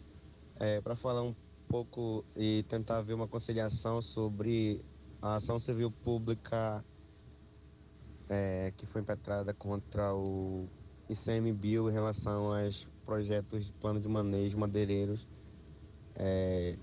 é, 0.59 0.81
para 0.81 0.97
falar 0.97 1.23
um 1.23 1.33
pouco 1.69 2.25
e 2.35 2.65
tentar 2.67 2.99
ver 3.03 3.13
uma 3.13 3.27
conciliação 3.29 4.01
sobre 4.01 4.83
a 5.21 5.35
ação 5.35 5.57
civil 5.57 5.91
pública 6.03 6.83
é, 8.27 8.73
que 8.75 8.85
foi 8.85 8.99
impetrada 8.99 9.53
contra 9.53 10.13
o 10.13 10.67
ICMBio 11.07 11.89
em 11.89 11.93
relação 11.93 12.53
aos 12.53 12.85
projetos 13.05 13.65
de 13.65 13.71
plano 13.71 14.01
de 14.01 14.09
manejo 14.09 14.57
madeireiros 14.57 15.25
é, 16.15 16.75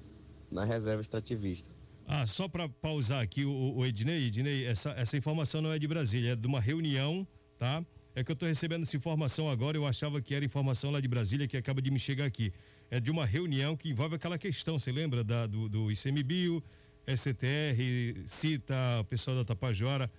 na 0.50 0.64
reserva 0.64 1.02
extrativista. 1.02 1.68
Ah, 2.06 2.26
só 2.26 2.48
para 2.48 2.68
pausar 2.68 3.22
aqui 3.22 3.44
o, 3.44 3.76
o 3.76 3.86
Ednei, 3.86 4.26
Ednei, 4.26 4.66
essa, 4.66 4.90
essa 4.90 5.16
informação 5.16 5.62
não 5.62 5.72
é 5.72 5.78
de 5.78 5.86
Brasília, 5.86 6.32
é 6.32 6.36
de 6.36 6.46
uma 6.46 6.60
reunião, 6.60 7.26
tá? 7.56 7.84
É 8.14 8.24
que 8.24 8.32
eu 8.32 8.34
estou 8.34 8.48
recebendo 8.48 8.82
essa 8.82 8.96
informação 8.96 9.48
agora, 9.48 9.76
eu 9.76 9.86
achava 9.86 10.20
que 10.20 10.34
era 10.34 10.44
informação 10.44 10.90
lá 10.90 11.00
de 11.00 11.06
Brasília 11.06 11.46
que 11.46 11.56
acaba 11.56 11.80
de 11.80 11.90
me 11.90 12.00
chegar 12.00 12.24
aqui. 12.24 12.52
É 12.90 12.98
de 12.98 13.10
uma 13.10 13.24
reunião 13.24 13.76
que 13.76 13.88
envolve 13.88 14.16
aquela 14.16 14.36
questão, 14.36 14.76
você 14.78 14.90
lembra 14.90 15.22
da, 15.22 15.46
do, 15.46 15.68
do 15.68 15.92
ICMBio, 15.92 16.60
STR, 17.06 18.26
CITA, 18.26 18.74
o 19.00 19.04
pessoal 19.04 19.36
da 19.36 19.44
Tapajora, 19.44 20.10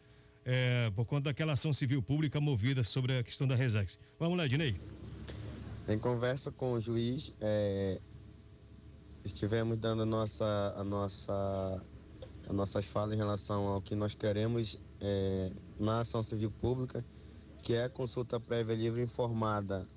é, 0.46 0.90
por 0.96 1.06
conta 1.06 1.26
daquela 1.26 1.54
ação 1.54 1.74
civil 1.74 2.02
pública 2.02 2.40
movida 2.40 2.84
sobre 2.84 3.18
a 3.18 3.24
questão 3.24 3.46
da 3.46 3.56
Resex. 3.56 4.00
Vamos 4.18 4.38
lá, 4.38 4.46
Ednei. 4.46 4.76
Em 5.88 6.00
conversa 6.00 6.52
com 6.52 6.74
o 6.74 6.80
juiz, 6.80 7.36
é, 7.42 8.00
estivemos 9.24 9.78
dando 9.78 10.04
a 10.04 10.06
nossa, 10.06 10.74
a 10.76 10.84
nossa, 10.84 11.82
as 12.48 12.56
nossas 12.56 12.86
falas 12.86 13.14
em 13.14 13.18
relação 13.18 13.68
ao 13.68 13.82
que 13.82 13.96
nós 13.96 14.16
queremos 14.16 14.80
é, 15.00 15.52
na 15.80 16.00
ação 16.00 16.24
civil 16.24 16.52
pública, 16.52 17.06
que 17.62 17.74
é 17.74 17.86
a 17.86 17.90
consulta 17.90 18.40
prévia 18.40 18.76
livre 18.76 19.02
informada 19.02 19.88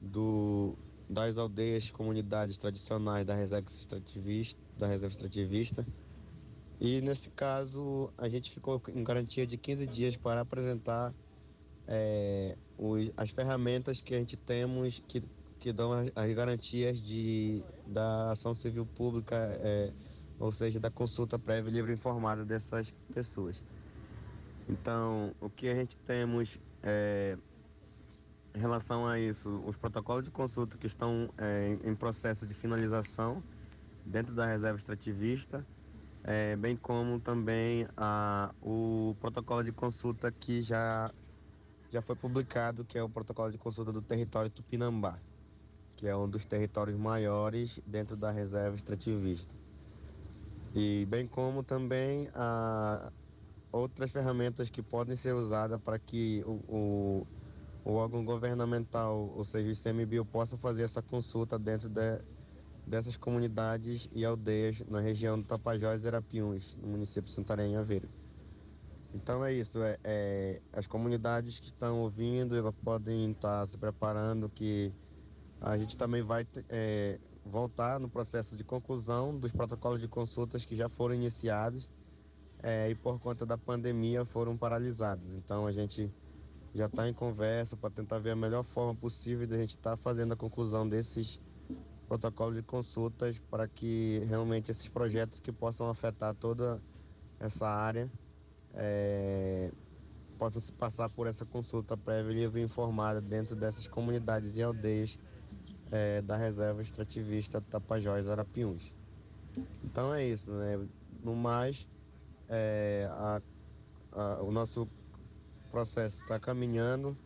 do, 0.00 0.76
das 1.08 1.38
aldeias, 1.38 1.90
comunidades 1.90 2.56
tradicionais 2.56 3.26
da 3.26 3.34
reserva 3.34 3.68
extrativista, 3.68 4.60
da 4.78 4.86
reserva 4.86 5.14
extrativista. 5.14 5.86
E 6.78 7.00
nesse 7.00 7.28
caso 7.30 8.10
a 8.16 8.28
gente 8.28 8.50
ficou 8.50 8.80
em 8.88 9.04
garantia 9.04 9.46
de 9.46 9.56
15 9.56 9.86
dias 9.86 10.16
para 10.16 10.40
apresentar 10.40 11.14
é, 11.86 12.56
os, 12.78 13.10
as 13.16 13.30
ferramentas 13.30 14.00
que 14.00 14.14
a 14.14 14.18
gente 14.18 14.36
temos 14.36 15.02
que 15.06 15.22
que 15.60 15.72
dão 15.72 15.92
as, 15.92 16.10
as 16.16 16.34
garantias 16.34 17.00
de, 17.00 17.62
da 17.86 18.32
ação 18.32 18.54
civil 18.54 18.86
pública, 18.86 19.36
é, 19.36 19.92
ou 20.38 20.50
seja, 20.50 20.80
da 20.80 20.90
consulta 20.90 21.38
prévia 21.38 21.70
livre 21.70 21.92
informada 21.92 22.44
dessas 22.44 22.90
pessoas. 23.12 23.62
Então, 24.68 25.34
o 25.38 25.50
que 25.50 25.68
a 25.68 25.74
gente 25.74 25.98
temos 25.98 26.58
é, 26.82 27.36
em 28.54 28.58
relação 28.58 29.06
a 29.06 29.20
isso, 29.20 29.62
os 29.66 29.76
protocolos 29.76 30.24
de 30.24 30.30
consulta 30.30 30.78
que 30.78 30.86
estão 30.86 31.28
é, 31.36 31.76
em, 31.84 31.90
em 31.90 31.94
processo 31.94 32.46
de 32.46 32.54
finalização 32.54 33.42
dentro 34.06 34.34
da 34.34 34.46
reserva 34.46 34.78
extrativista, 34.78 35.64
é, 36.24 36.56
bem 36.56 36.74
como 36.74 37.20
também 37.20 37.86
a, 37.96 38.54
o 38.62 39.14
protocolo 39.20 39.62
de 39.62 39.72
consulta 39.72 40.32
que 40.32 40.62
já, 40.62 41.12
já 41.90 42.00
foi 42.00 42.16
publicado, 42.16 42.82
que 42.84 42.96
é 42.96 43.02
o 43.02 43.10
protocolo 43.10 43.50
de 43.50 43.58
consulta 43.58 43.92
do 43.92 44.00
território 44.00 44.50
Tupinambá 44.50 45.18
que 46.00 46.08
é 46.08 46.16
um 46.16 46.26
dos 46.26 46.46
territórios 46.46 46.98
maiores 46.98 47.78
dentro 47.86 48.16
da 48.16 48.30
reserva 48.30 48.74
extrativista. 48.74 49.54
E 50.74 51.04
bem 51.10 51.26
como 51.26 51.62
também 51.62 52.30
a 52.34 53.12
outras 53.70 54.10
ferramentas 54.10 54.70
que 54.70 54.82
podem 54.82 55.14
ser 55.14 55.34
usadas 55.34 55.78
para 55.82 55.98
que 55.98 56.42
o, 56.46 56.52
o, 56.74 57.26
o, 57.84 57.92
órgão 57.92 58.24
governamental, 58.24 59.30
ou 59.36 59.44
seja, 59.44 59.68
o 59.68 59.72
ICMBio, 59.72 60.24
possa 60.24 60.56
fazer 60.56 60.84
essa 60.84 61.02
consulta 61.02 61.58
dentro 61.58 61.90
de, 61.90 62.18
dessas 62.86 63.18
comunidades 63.18 64.08
e 64.10 64.24
aldeias 64.24 64.82
na 64.88 65.00
região 65.00 65.38
do 65.38 65.44
Tapajós 65.44 66.02
e 66.02 66.06
Arapiuns, 66.06 66.78
no 66.80 66.88
município 66.88 67.24
de 67.24 67.32
Santarém, 67.32 67.76
Aveiro. 67.76 68.08
Então 69.12 69.44
é 69.44 69.52
isso, 69.52 69.82
é, 69.82 69.98
é, 70.02 70.62
as 70.72 70.86
comunidades 70.86 71.60
que 71.60 71.66
estão 71.66 72.00
ouvindo, 72.00 72.56
elas 72.56 72.74
podem 72.82 73.32
estar 73.32 73.66
se 73.66 73.76
preparando 73.76 74.48
que 74.48 74.90
a 75.60 75.76
gente 75.76 75.96
também 75.96 76.22
vai 76.22 76.46
é, 76.68 77.18
voltar 77.44 78.00
no 78.00 78.08
processo 78.08 78.56
de 78.56 78.64
conclusão 78.64 79.36
dos 79.38 79.52
protocolos 79.52 80.00
de 80.00 80.08
consultas 80.08 80.64
que 80.64 80.74
já 80.74 80.88
foram 80.88 81.14
iniciados 81.14 81.88
é, 82.62 82.90
e 82.90 82.94
por 82.94 83.18
conta 83.18 83.44
da 83.44 83.58
pandemia 83.58 84.24
foram 84.24 84.56
paralisados. 84.56 85.34
Então 85.34 85.66
a 85.66 85.72
gente 85.72 86.10
já 86.74 86.86
está 86.86 87.08
em 87.08 87.12
conversa 87.12 87.76
para 87.76 87.90
tentar 87.90 88.18
ver 88.18 88.30
a 88.30 88.36
melhor 88.36 88.62
forma 88.62 88.94
possível 88.94 89.46
de 89.46 89.54
a 89.54 89.58
gente 89.58 89.70
estar 89.70 89.90
tá 89.90 89.96
fazendo 89.96 90.32
a 90.32 90.36
conclusão 90.36 90.88
desses 90.88 91.40
protocolos 92.08 92.56
de 92.56 92.62
consultas 92.62 93.38
para 93.50 93.68
que 93.68 94.24
realmente 94.28 94.70
esses 94.70 94.88
projetos 94.88 95.40
que 95.40 95.52
possam 95.52 95.88
afetar 95.88 96.34
toda 96.34 96.80
essa 97.38 97.68
área 97.68 98.10
é, 98.74 99.70
possam 100.38 100.60
se 100.60 100.72
passar 100.72 101.10
por 101.10 101.26
essa 101.26 101.44
consulta 101.44 101.96
prévia 101.96 102.50
e 102.54 102.62
informada 102.62 103.20
dentro 103.20 103.54
dessas 103.54 103.86
comunidades 103.86 104.56
e 104.56 104.62
aldeias 104.62 105.18
é, 105.90 106.22
da 106.22 106.36
reserva 106.36 106.82
extrativista 106.82 107.60
Tapajós 107.60 108.28
Arapiuns. 108.28 108.94
Então 109.84 110.14
é 110.14 110.24
isso, 110.24 110.52
né? 110.52 110.86
No 111.22 111.34
mais, 111.34 111.88
é, 112.48 113.08
a, 113.10 113.42
a, 114.12 114.42
o 114.42 114.50
nosso 114.50 114.88
processo 115.70 116.22
está 116.22 116.38
caminhando. 116.38 117.16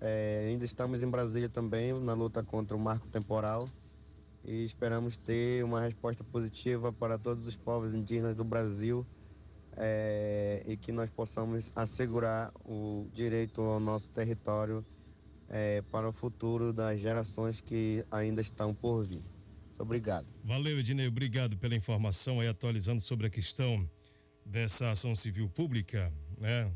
É, 0.00 0.46
ainda 0.48 0.64
estamos 0.64 1.02
em 1.02 1.10
Brasília 1.10 1.48
também 1.48 1.92
na 2.00 2.14
luta 2.14 2.42
contra 2.42 2.76
o 2.76 2.80
marco 2.80 3.08
temporal 3.08 3.66
e 4.44 4.64
esperamos 4.64 5.16
ter 5.18 5.64
uma 5.64 5.80
resposta 5.80 6.22
positiva 6.22 6.92
para 6.92 7.18
todos 7.18 7.46
os 7.46 7.56
povos 7.56 7.94
indígenas 7.94 8.36
do 8.36 8.44
Brasil 8.44 9.04
é, 9.76 10.62
e 10.66 10.76
que 10.76 10.92
nós 10.92 11.10
possamos 11.10 11.70
assegurar 11.74 12.52
o 12.64 13.08
direito 13.12 13.60
ao 13.60 13.80
nosso 13.80 14.10
território 14.10 14.84
é, 15.48 15.82
para 15.90 16.08
o 16.08 16.12
futuro 16.12 16.72
das 16.72 17.00
gerações 17.00 17.60
que 17.60 18.04
ainda 18.10 18.40
estão 18.40 18.74
por 18.74 19.04
vir. 19.04 19.22
Muito 19.68 19.80
obrigado. 19.80 20.26
Valeu, 20.44 20.78
Ednei. 20.78 21.06
Obrigado 21.06 21.56
pela 21.56 21.74
informação 21.74 22.40
aí, 22.40 22.48
atualizando 22.48 23.00
sobre 23.00 23.26
a 23.26 23.30
questão 23.30 23.88
dessa 24.44 24.90
ação 24.90 25.14
civil 25.14 25.48
pública, 25.48 26.12
né? 26.38 26.70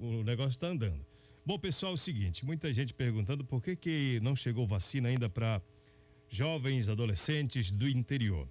O 0.00 0.22
negócio 0.22 0.52
está 0.52 0.68
andando. 0.68 1.04
Bom, 1.44 1.58
pessoal, 1.58 1.92
é 1.92 1.94
o 1.94 1.98
seguinte, 1.98 2.44
muita 2.44 2.72
gente 2.72 2.94
perguntando 2.94 3.44
por 3.44 3.62
que 3.62 3.74
que 3.74 4.20
não 4.22 4.36
chegou 4.36 4.66
vacina 4.66 5.08
ainda 5.08 5.28
para 5.28 5.60
jovens, 6.28 6.88
adolescentes 6.88 7.70
do 7.70 7.88
interior. 7.88 8.48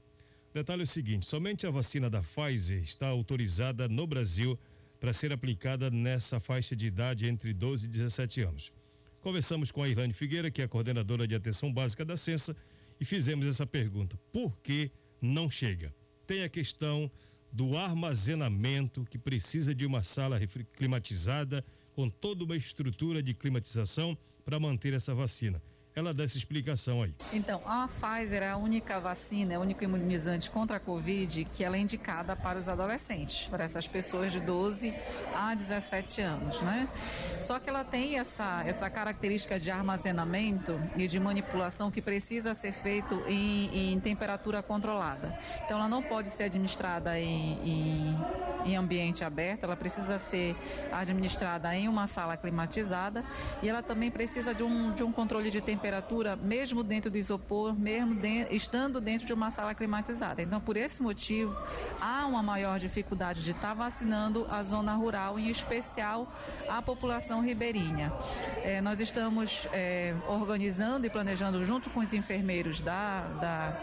Detalhe 0.53 0.81
é 0.81 0.83
o 0.83 0.87
seguinte, 0.87 1.25
somente 1.25 1.65
a 1.65 1.71
vacina 1.71 2.09
da 2.09 2.21
Pfizer 2.21 2.81
está 2.81 3.07
autorizada 3.07 3.87
no 3.87 4.05
Brasil 4.05 4.59
para 4.99 5.13
ser 5.13 5.31
aplicada 5.31 5.89
nessa 5.89 6.39
faixa 6.39 6.75
de 6.75 6.85
idade 6.85 7.27
entre 7.27 7.53
12 7.53 7.85
e 7.85 7.89
17 7.89 8.41
anos. 8.41 8.71
Conversamos 9.21 9.71
com 9.71 9.83
a 9.83 9.87
Irlane 9.87 10.13
Figueira, 10.13 10.51
que 10.51 10.61
é 10.61 10.65
a 10.65 10.67
coordenadora 10.67 11.27
de 11.27 11.35
atenção 11.35 11.71
básica 11.71 12.03
da 12.03 12.17
Censa, 12.17 12.55
e 12.99 13.05
fizemos 13.05 13.45
essa 13.45 13.65
pergunta: 13.65 14.19
por 14.31 14.57
que 14.57 14.91
não 15.21 15.49
chega? 15.49 15.93
Tem 16.25 16.43
a 16.43 16.49
questão 16.49 17.09
do 17.51 17.77
armazenamento, 17.77 19.05
que 19.05 19.17
precisa 19.17 19.75
de 19.75 19.85
uma 19.85 20.03
sala 20.03 20.39
climatizada, 20.73 21.63
com 21.93 22.09
toda 22.09 22.43
uma 22.43 22.55
estrutura 22.55 23.21
de 23.21 23.33
climatização 23.33 24.17
para 24.43 24.59
manter 24.59 24.93
essa 24.93 25.13
vacina 25.13 25.61
ela 25.95 26.13
dá 26.13 26.23
essa 26.23 26.37
explicação 26.37 27.03
aí. 27.03 27.13
Então, 27.33 27.61
a 27.65 27.87
Pfizer 27.87 28.43
é 28.43 28.49
a 28.49 28.57
única 28.57 28.99
vacina, 28.99 29.53
é 29.53 29.57
o 29.57 29.61
único 29.61 29.83
imunizante 29.83 30.49
contra 30.49 30.77
a 30.77 30.79
Covid 30.79 31.45
que 31.45 31.63
ela 31.63 31.75
é 31.75 31.79
indicada 31.79 32.35
para 32.35 32.57
os 32.57 32.69
adolescentes, 32.69 33.47
para 33.47 33.65
essas 33.65 33.87
pessoas 33.87 34.31
de 34.31 34.39
12 34.39 34.93
a 35.35 35.53
17 35.53 36.21
anos, 36.21 36.61
né? 36.61 36.87
Só 37.41 37.59
que 37.59 37.69
ela 37.69 37.83
tem 37.83 38.17
essa, 38.17 38.63
essa 38.65 38.89
característica 38.89 39.59
de 39.59 39.69
armazenamento 39.69 40.79
e 40.95 41.07
de 41.07 41.19
manipulação 41.19 41.91
que 41.91 42.01
precisa 42.01 42.53
ser 42.53 42.71
feito 42.71 43.21
em, 43.27 43.93
em 43.93 43.99
temperatura 43.99 44.63
controlada. 44.63 45.37
Então, 45.65 45.77
ela 45.77 45.89
não 45.89 46.01
pode 46.01 46.29
ser 46.29 46.43
administrada 46.43 47.19
em, 47.19 47.59
em, 47.67 48.71
em 48.71 48.75
ambiente 48.77 49.25
aberto, 49.25 49.65
ela 49.65 49.75
precisa 49.75 50.17
ser 50.19 50.55
administrada 50.91 51.75
em 51.75 51.89
uma 51.89 52.07
sala 52.07 52.37
climatizada 52.37 53.25
e 53.61 53.67
ela 53.67 53.83
também 53.83 54.09
precisa 54.09 54.53
de 54.53 54.63
um, 54.63 54.93
de 54.93 55.03
um 55.03 55.11
controle 55.11 55.51
de 55.51 55.59
temperatura 55.59 55.80
temperatura, 55.81 56.35
mesmo 56.35 56.83
dentro 56.83 57.09
do 57.09 57.17
isopor, 57.17 57.73
mesmo 57.73 58.13
de, 58.13 58.45
estando 58.51 59.01
dentro 59.01 59.25
de 59.25 59.33
uma 59.33 59.49
sala 59.49 59.73
climatizada. 59.73 60.39
Então, 60.39 60.61
por 60.61 60.77
esse 60.77 61.01
motivo, 61.01 61.57
há 61.99 62.27
uma 62.27 62.43
maior 62.43 62.77
dificuldade 62.77 63.43
de 63.43 63.49
estar 63.49 63.73
vacinando 63.73 64.45
a 64.47 64.61
zona 64.61 64.93
rural, 64.93 65.39
em 65.39 65.49
especial 65.49 66.31
a 66.69 66.81
população 66.83 67.41
ribeirinha. 67.41 68.13
É, 68.63 68.79
nós 68.79 68.99
estamos 68.99 69.67
é, 69.73 70.13
organizando 70.27 71.07
e 71.07 71.09
planejando 71.09 71.63
junto 71.63 71.89
com 71.89 71.99
os 71.99 72.13
enfermeiros 72.13 72.79
da, 72.81 73.21
da 73.41 73.81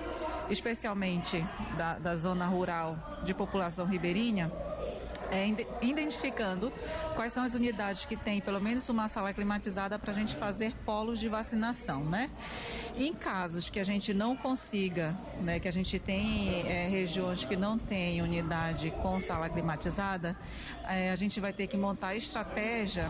especialmente 0.49 1.45
da, 1.77 1.99
da 1.99 2.17
zona 2.17 2.47
rural 2.47 3.21
de 3.25 3.35
população 3.35 3.87
ribeirinha, 3.87 4.53
é, 5.31 5.47
identificando 5.81 6.73
quais 7.15 7.33
são 7.33 7.43
as 7.43 7.55
unidades 7.55 8.05
que 8.05 8.17
têm 8.17 8.41
pelo 8.41 8.61
menos 8.61 8.89
uma 8.89 9.09
sala 9.09 9.33
climatizada 9.33 9.99
para 9.99 10.11
a 10.11 10.15
gente 10.15 10.37
fazer 10.37 10.75
polos 10.85 11.19
de 11.19 11.29
vacinação, 11.29 12.05
né? 12.05 12.31
Em 12.97 13.13
casos 13.13 13.71
que 13.71 13.79
a 13.79 13.85
gente 13.85 14.13
não 14.13 14.37
consiga, 14.37 15.17
né, 15.41 15.61
que 15.61 15.69
a 15.69 15.73
gente 15.73 15.99
tem 15.99 16.67
é, 16.67 16.89
regiões 16.89 17.45
que 17.45 17.57
não 17.57 17.79
tem 17.79 18.21
unidade 18.23 18.91
com 19.03 19.21
sala 19.21 19.49
climatizada, 19.49 20.37
é, 20.89 21.11
a 21.11 21.17
gente 21.17 21.39
vai 21.39 21.53
ter 21.53 21.67
que 21.67 21.77
montar 21.77 22.17
estratégia 22.17 23.09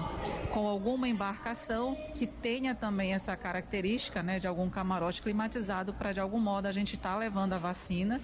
com 0.52 0.66
alguma 0.66 1.08
embarcação 1.08 1.96
que 2.14 2.26
tenha 2.26 2.74
também 2.74 3.14
essa 3.14 3.36
característica, 3.36 4.22
né, 4.22 4.38
de 4.38 4.46
algum 4.46 4.68
camarote 4.68 5.22
climatizado 5.22 5.94
para 5.94 6.12
de 6.12 6.20
algum 6.20 6.40
modo 6.40 6.66
a 6.66 6.72
gente 6.72 6.96
estar 6.96 7.12
tá 7.12 7.18
levando 7.18 7.54
a 7.54 7.58
vacina 7.58 8.20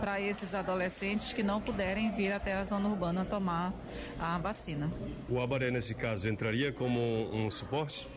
para 0.00 0.20
esses 0.20 0.54
adolescentes 0.54 1.32
que 1.32 1.42
não 1.42 1.60
puderem 1.60 2.10
vir 2.10 2.32
até 2.32 2.54
a 2.54 2.64
zona 2.64 2.88
urbana 2.88 3.24
tomar 3.36 3.74
a 4.18 4.38
vacina. 4.38 4.90
O 5.28 5.38
Abaré, 5.38 5.70
nesse 5.70 5.94
caso, 5.94 6.26
entraria 6.26 6.72
como 6.72 6.98
um 7.34 7.50
suporte? 7.50 8.08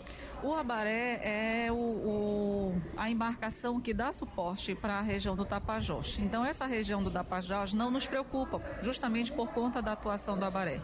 O 0.41 0.53
Abaré 0.53 1.19
é 1.21 1.67
o, 1.69 1.75
o, 1.75 2.81
a 2.95 3.09
embarcação 3.09 3.81
que 3.81 3.93
dá 3.93 4.13
suporte 4.13 4.73
para 4.73 4.99
a 4.99 5.01
região 5.01 5.35
do 5.35 5.43
Tapajós. 5.43 6.17
Então, 6.17 6.45
essa 6.45 6.65
região 6.65 7.03
do 7.03 7.11
Tapajós 7.11 7.73
não 7.73 7.91
nos 7.91 8.07
preocupa, 8.07 8.61
justamente 8.81 9.33
por 9.33 9.49
conta 9.49 9.81
da 9.81 9.91
atuação 9.91 10.37
do 10.37 10.45
Abaré. 10.45 10.79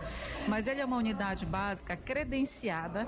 Mas 0.46 0.68
ele 0.68 0.82
é 0.82 0.86
uma 0.86 0.98
unidade 0.98 1.46
básica 1.46 1.96
credenciada 1.96 3.08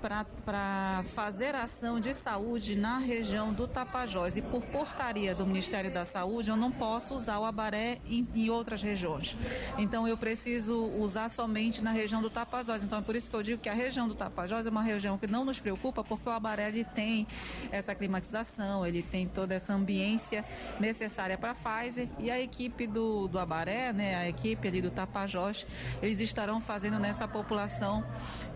para 0.00 1.02
fazer 1.14 1.56
ação 1.56 1.98
de 1.98 2.14
saúde 2.14 2.76
na 2.76 2.98
região 2.98 3.52
do 3.52 3.66
Tapajós. 3.66 4.36
E 4.36 4.42
por 4.42 4.62
portaria 4.62 5.34
do 5.34 5.44
Ministério 5.44 5.92
da 5.92 6.04
Saúde, 6.04 6.48
eu 6.48 6.56
não 6.56 6.70
posso 6.70 7.12
usar 7.12 7.40
o 7.40 7.44
Abaré 7.44 7.98
em, 8.06 8.26
em 8.36 8.50
outras 8.50 8.80
regiões. 8.82 9.36
Então, 9.76 10.06
eu 10.06 10.16
preciso 10.16 10.76
usar 10.96 11.28
somente 11.28 11.82
na 11.82 11.90
região 11.90 12.22
do 12.22 12.30
Tapajós. 12.30 12.84
Então, 12.84 13.00
é 13.00 13.02
por 13.02 13.16
isso 13.16 13.28
que 13.28 13.34
eu 13.34 13.42
digo 13.42 13.60
que 13.60 13.68
a 13.68 13.74
região 13.74 14.06
do 14.06 14.14
Tapajós 14.14 14.64
é 14.64 14.70
uma 14.70 14.82
região 14.82 15.18
que 15.18 15.26
não 15.26 15.44
nos 15.44 15.58
preocupa 15.58 15.87
porque 15.92 16.28
o 16.28 16.32
Abaré 16.32 16.68
ele 16.68 16.84
tem 16.84 17.26
essa 17.70 17.94
climatização, 17.94 18.86
ele 18.86 19.02
tem 19.02 19.26
toda 19.26 19.54
essa 19.54 19.72
ambiência 19.72 20.44
necessária 20.78 21.36
para 21.36 21.50
a 21.50 21.54
Pfizer 21.54 22.08
e 22.18 22.30
a 22.30 22.40
equipe 22.40 22.86
do, 22.86 23.28
do 23.28 23.38
Abaré, 23.38 23.92
né, 23.92 24.14
a 24.16 24.28
equipe 24.28 24.66
ali 24.66 24.80
do 24.80 24.90
Tapajós, 24.90 25.66
eles 26.02 26.20
estarão 26.20 26.60
fazendo 26.60 26.98
nessa 26.98 27.26
população 27.26 28.04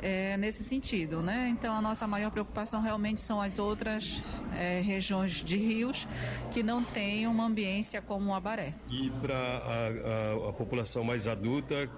é, 0.03 0.37
nesse 0.37 0.65
sentido, 0.65 1.23
né? 1.23 1.49
Então 1.49 1.75
a 1.75 1.81
nossa 1.81 2.07
maior 2.07 2.31
preocupação 2.31 2.83
realmente 2.83 3.21
são 3.21 3.41
as 3.41 3.59
outras 3.59 4.23
é, 4.55 4.81
regiões 4.81 5.33
de 5.33 5.57
rios 5.57 6.07
que 6.51 6.63
não 6.63 6.83
têm 6.83 7.27
uma 7.27 7.45
ambiência 7.45 8.03
como 8.03 8.31
o 8.31 8.35
Abaré. 8.35 8.75
E 8.91 9.11
para 9.11 9.35
a, 9.35 10.47
a, 10.47 10.51
a 10.51 10.53
população 10.53 11.05
mais 11.05 11.29
adulta, 11.29 11.89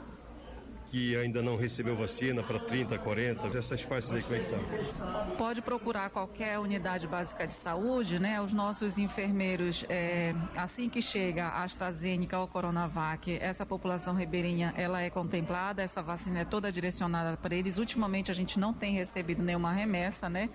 que 0.90 1.16
ainda 1.16 1.42
não 1.42 1.57
recebeu 1.57 1.97
vacina 1.97 2.42
para 2.42 2.59
30, 2.59 2.99
40, 2.99 3.59
essas 3.59 3.83
faixas 3.83 4.12
aí 4.12 4.23
como 4.23 4.37
é 4.37 4.38
que 4.38 4.51
tá? 4.51 5.35
Pode 5.37 5.62
procurar 5.62 6.11
qualquer 6.11 6.59
unidade 6.59 7.07
básica 7.07 7.47
de 7.47 7.55
saúde, 7.55 8.18
né? 8.18 8.40
Os 8.40 8.53
nossos 8.53 8.97
enfermeiros, 8.99 9.85
é, 9.88 10.35
assim 10.57 10.88
que 10.88 11.03
chega 11.03 11.47
a 11.47 11.64
AstraZeneca 11.64 12.38
ou 12.38 12.47
Coronavac, 12.47 13.38
essa 13.40 13.66
população 13.66 14.14
ribeirinha, 14.14 14.73
ela 14.77 15.03
é 15.03 15.11
contemplada, 15.11 15.83
essa 15.83 16.03
vacina 16.03 16.40
é 16.40 16.44
toda 16.44 16.70
direcionada 16.70 17.37
para 17.37 17.55
eles. 17.55 17.79
Ultimamente 17.79 18.31
a 18.31 18.35
gente 18.35 18.59
não 18.59 18.73
tem 18.73 18.94
recebido 18.94 19.42
nenhuma 19.42 19.73
remessa, 19.73 20.29
né? 20.29 20.49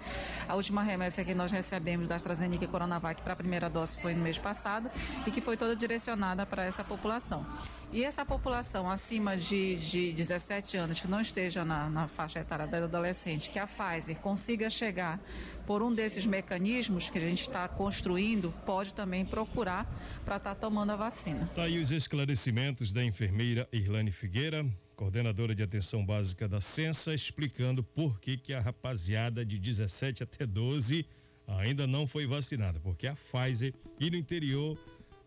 A 0.48 0.56
última 0.56 0.82
remessa 0.84 1.24
que 1.24 1.34
nós 1.34 1.52
recebemos 1.52 2.08
da 2.08 2.16
AstraZeneca 2.16 2.64
e 2.64 2.68
Coronavac 2.68 3.22
para 3.22 3.34
a 3.34 3.36
primeira 3.36 3.70
dose 3.70 3.98
foi 4.02 4.14
no 4.14 4.22
mês 4.22 4.38
passado 4.38 4.90
e 5.28 5.32
que 5.32 5.42
foi 5.42 5.58
toda 5.58 5.76
direcionada 5.76 6.46
para 6.46 6.64
essa 6.64 6.84
população. 6.84 7.46
E 7.92 8.04
essa 8.04 8.24
população 8.24 8.88
acima 8.88 9.36
de, 9.36 9.76
de 9.78 10.14
17 10.14 10.78
anos 10.78 11.00
que 11.00 11.08
não 11.08 11.20
esteja 11.20 11.66
na, 11.66 11.90
na 11.90 12.08
faixa 12.08 12.40
etária 12.40 12.68
da 12.68 12.84
adolescente, 12.84 13.50
que 13.50 13.58
a 13.58 13.66
Pfizer 13.66 14.16
consiga 14.18 14.70
chegar 14.70 15.20
por 15.66 15.82
um 15.82 15.92
desses 15.92 16.24
mecanismos 16.24 17.10
que 17.10 17.18
a 17.18 17.22
gente 17.22 17.42
está 17.42 17.68
construindo, 17.68 18.54
pode 18.64 18.94
também 18.94 19.26
procurar 19.26 19.86
para 20.24 20.38
estar 20.38 20.54
tá 20.54 20.62
tomando 20.62 20.92
a 20.92 20.96
vacina. 20.96 21.50
Tá 21.56 21.64
aí 21.64 21.80
os 21.80 21.92
esclarecimentos 21.92 22.92
da 22.92 23.04
enfermeira 23.04 23.68
Irlane 23.72 24.12
Figueira, 24.12 24.64
coordenadora 24.96 25.56
de 25.56 25.64
atenção 25.64 26.06
básica 26.06 26.48
da 26.48 26.62
Censa, 26.62 27.12
explicando 27.16 27.84
por 27.84 28.20
que, 28.20 28.38
que 28.38 28.54
a 28.54 28.62
rapaziada 28.62 29.44
de 29.44 29.58
17 29.58 30.22
até 30.22 30.46
12 30.46 31.08
ainda 31.48 31.88
não 31.88 32.06
foi 32.06 32.28
vacinada, 32.28 32.80
porque 32.80 33.08
a 33.08 33.16
Pfizer 33.16 33.74
e 34.00 34.12
no 34.12 34.16
interior 34.16 34.78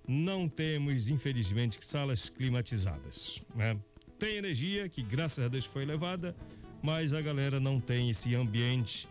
não 0.07 0.49
temos, 0.49 1.09
infelizmente, 1.09 1.79
salas 1.83 2.29
climatizadas. 2.29 3.41
Né? 3.55 3.77
Tem 4.19 4.37
energia, 4.37 4.89
que 4.89 5.03
graças 5.03 5.45
a 5.45 5.49
Deus 5.49 5.65
foi 5.65 5.83
elevada, 5.83 6.35
mas 6.83 7.15
a 7.15 7.21
galera 7.21 7.61
não 7.61 7.81
tem 7.81 8.11
esse 8.11 8.35
ambiente 8.35 9.09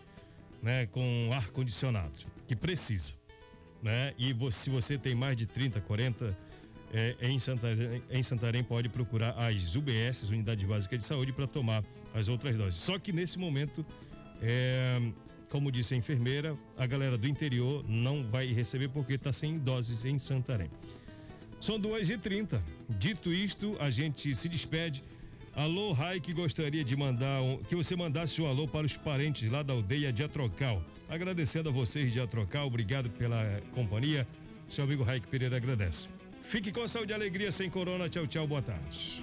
né, 0.62 0.86
com 0.86 1.30
ar 1.34 1.50
condicionado, 1.50 2.14
que 2.48 2.56
precisa. 2.56 3.14
Né? 3.82 4.14
E 4.18 4.36
se 4.52 4.70
você 4.70 4.98
tem 4.98 5.16
mais 5.16 5.36
de 5.36 5.46
30, 5.46 5.82
40 5.82 6.38
é, 6.94 7.16
em, 7.22 7.40
Santarém, 7.40 8.04
em 8.10 8.24
Santarém, 8.24 8.64
pode 8.64 8.90
procurar 8.90 9.32
as 9.32 9.76
UBS, 9.76 10.24
Unidade 10.30 10.66
Básica 10.66 10.98
de 10.98 11.04
Saúde, 11.04 11.32
para 11.32 11.48
tomar 11.48 11.84
as 12.14 12.28
outras 12.28 12.56
doses. 12.56 12.76
Só 12.76 13.00
que 13.00 13.12
nesse 13.12 13.40
momento, 13.40 13.86
é, 14.42 15.00
como 15.52 15.70
disse 15.70 15.94
a 15.94 15.98
enfermeira, 15.98 16.56
a 16.78 16.88
galera 16.88 17.18
do 17.18 17.28
interior 17.28 17.84
não 17.86 18.24
vai 18.24 18.48
receber 18.48 18.88
porque 18.88 19.16
está 19.16 19.34
sem 19.34 19.60
doses 19.60 20.06
em 20.06 20.18
Santarém. 20.18 20.72
São 21.60 21.78
duas 21.78 22.10
e 22.10 22.18
trinta. 22.18 22.64
Dito 22.90 23.32
isto, 23.32 23.76
a 23.80 23.90
gente 23.90 24.34
se 24.34 24.48
despede. 24.48 25.04
Alô, 25.54 25.92
Rai, 25.92 26.22
que 26.22 26.34
gostaria 26.34 26.84
de 26.86 26.96
mandar 26.96 27.42
um, 27.42 27.58
que 27.58 27.76
você 27.76 27.98
mandasse 27.98 28.42
um 28.42 28.48
alô 28.48 28.66
para 28.66 28.88
os 28.88 28.96
parentes 28.96 29.52
lá 29.52 29.62
da 29.62 29.74
aldeia 29.74 30.14
de 30.14 30.24
Atrocal. 30.24 30.82
Agradecendo 31.10 31.68
a 31.68 31.72
vocês 31.72 32.14
de 32.14 32.22
Atrocal, 32.22 32.66
obrigado 32.66 33.10
pela 33.10 33.62
companhia. 33.76 34.26
Seu 34.70 34.86
amigo 34.86 35.04
Raik 35.04 35.28
Pereira 35.28 35.58
agradece. 35.58 36.08
Fique 36.44 36.72
com 36.72 36.88
saúde 36.88 37.12
e 37.12 37.14
alegria 37.14 37.52
sem 37.52 37.70
corona. 37.70 38.08
Tchau, 38.08 38.26
tchau, 38.26 38.48
boa 38.48 38.62
tarde. 38.62 39.22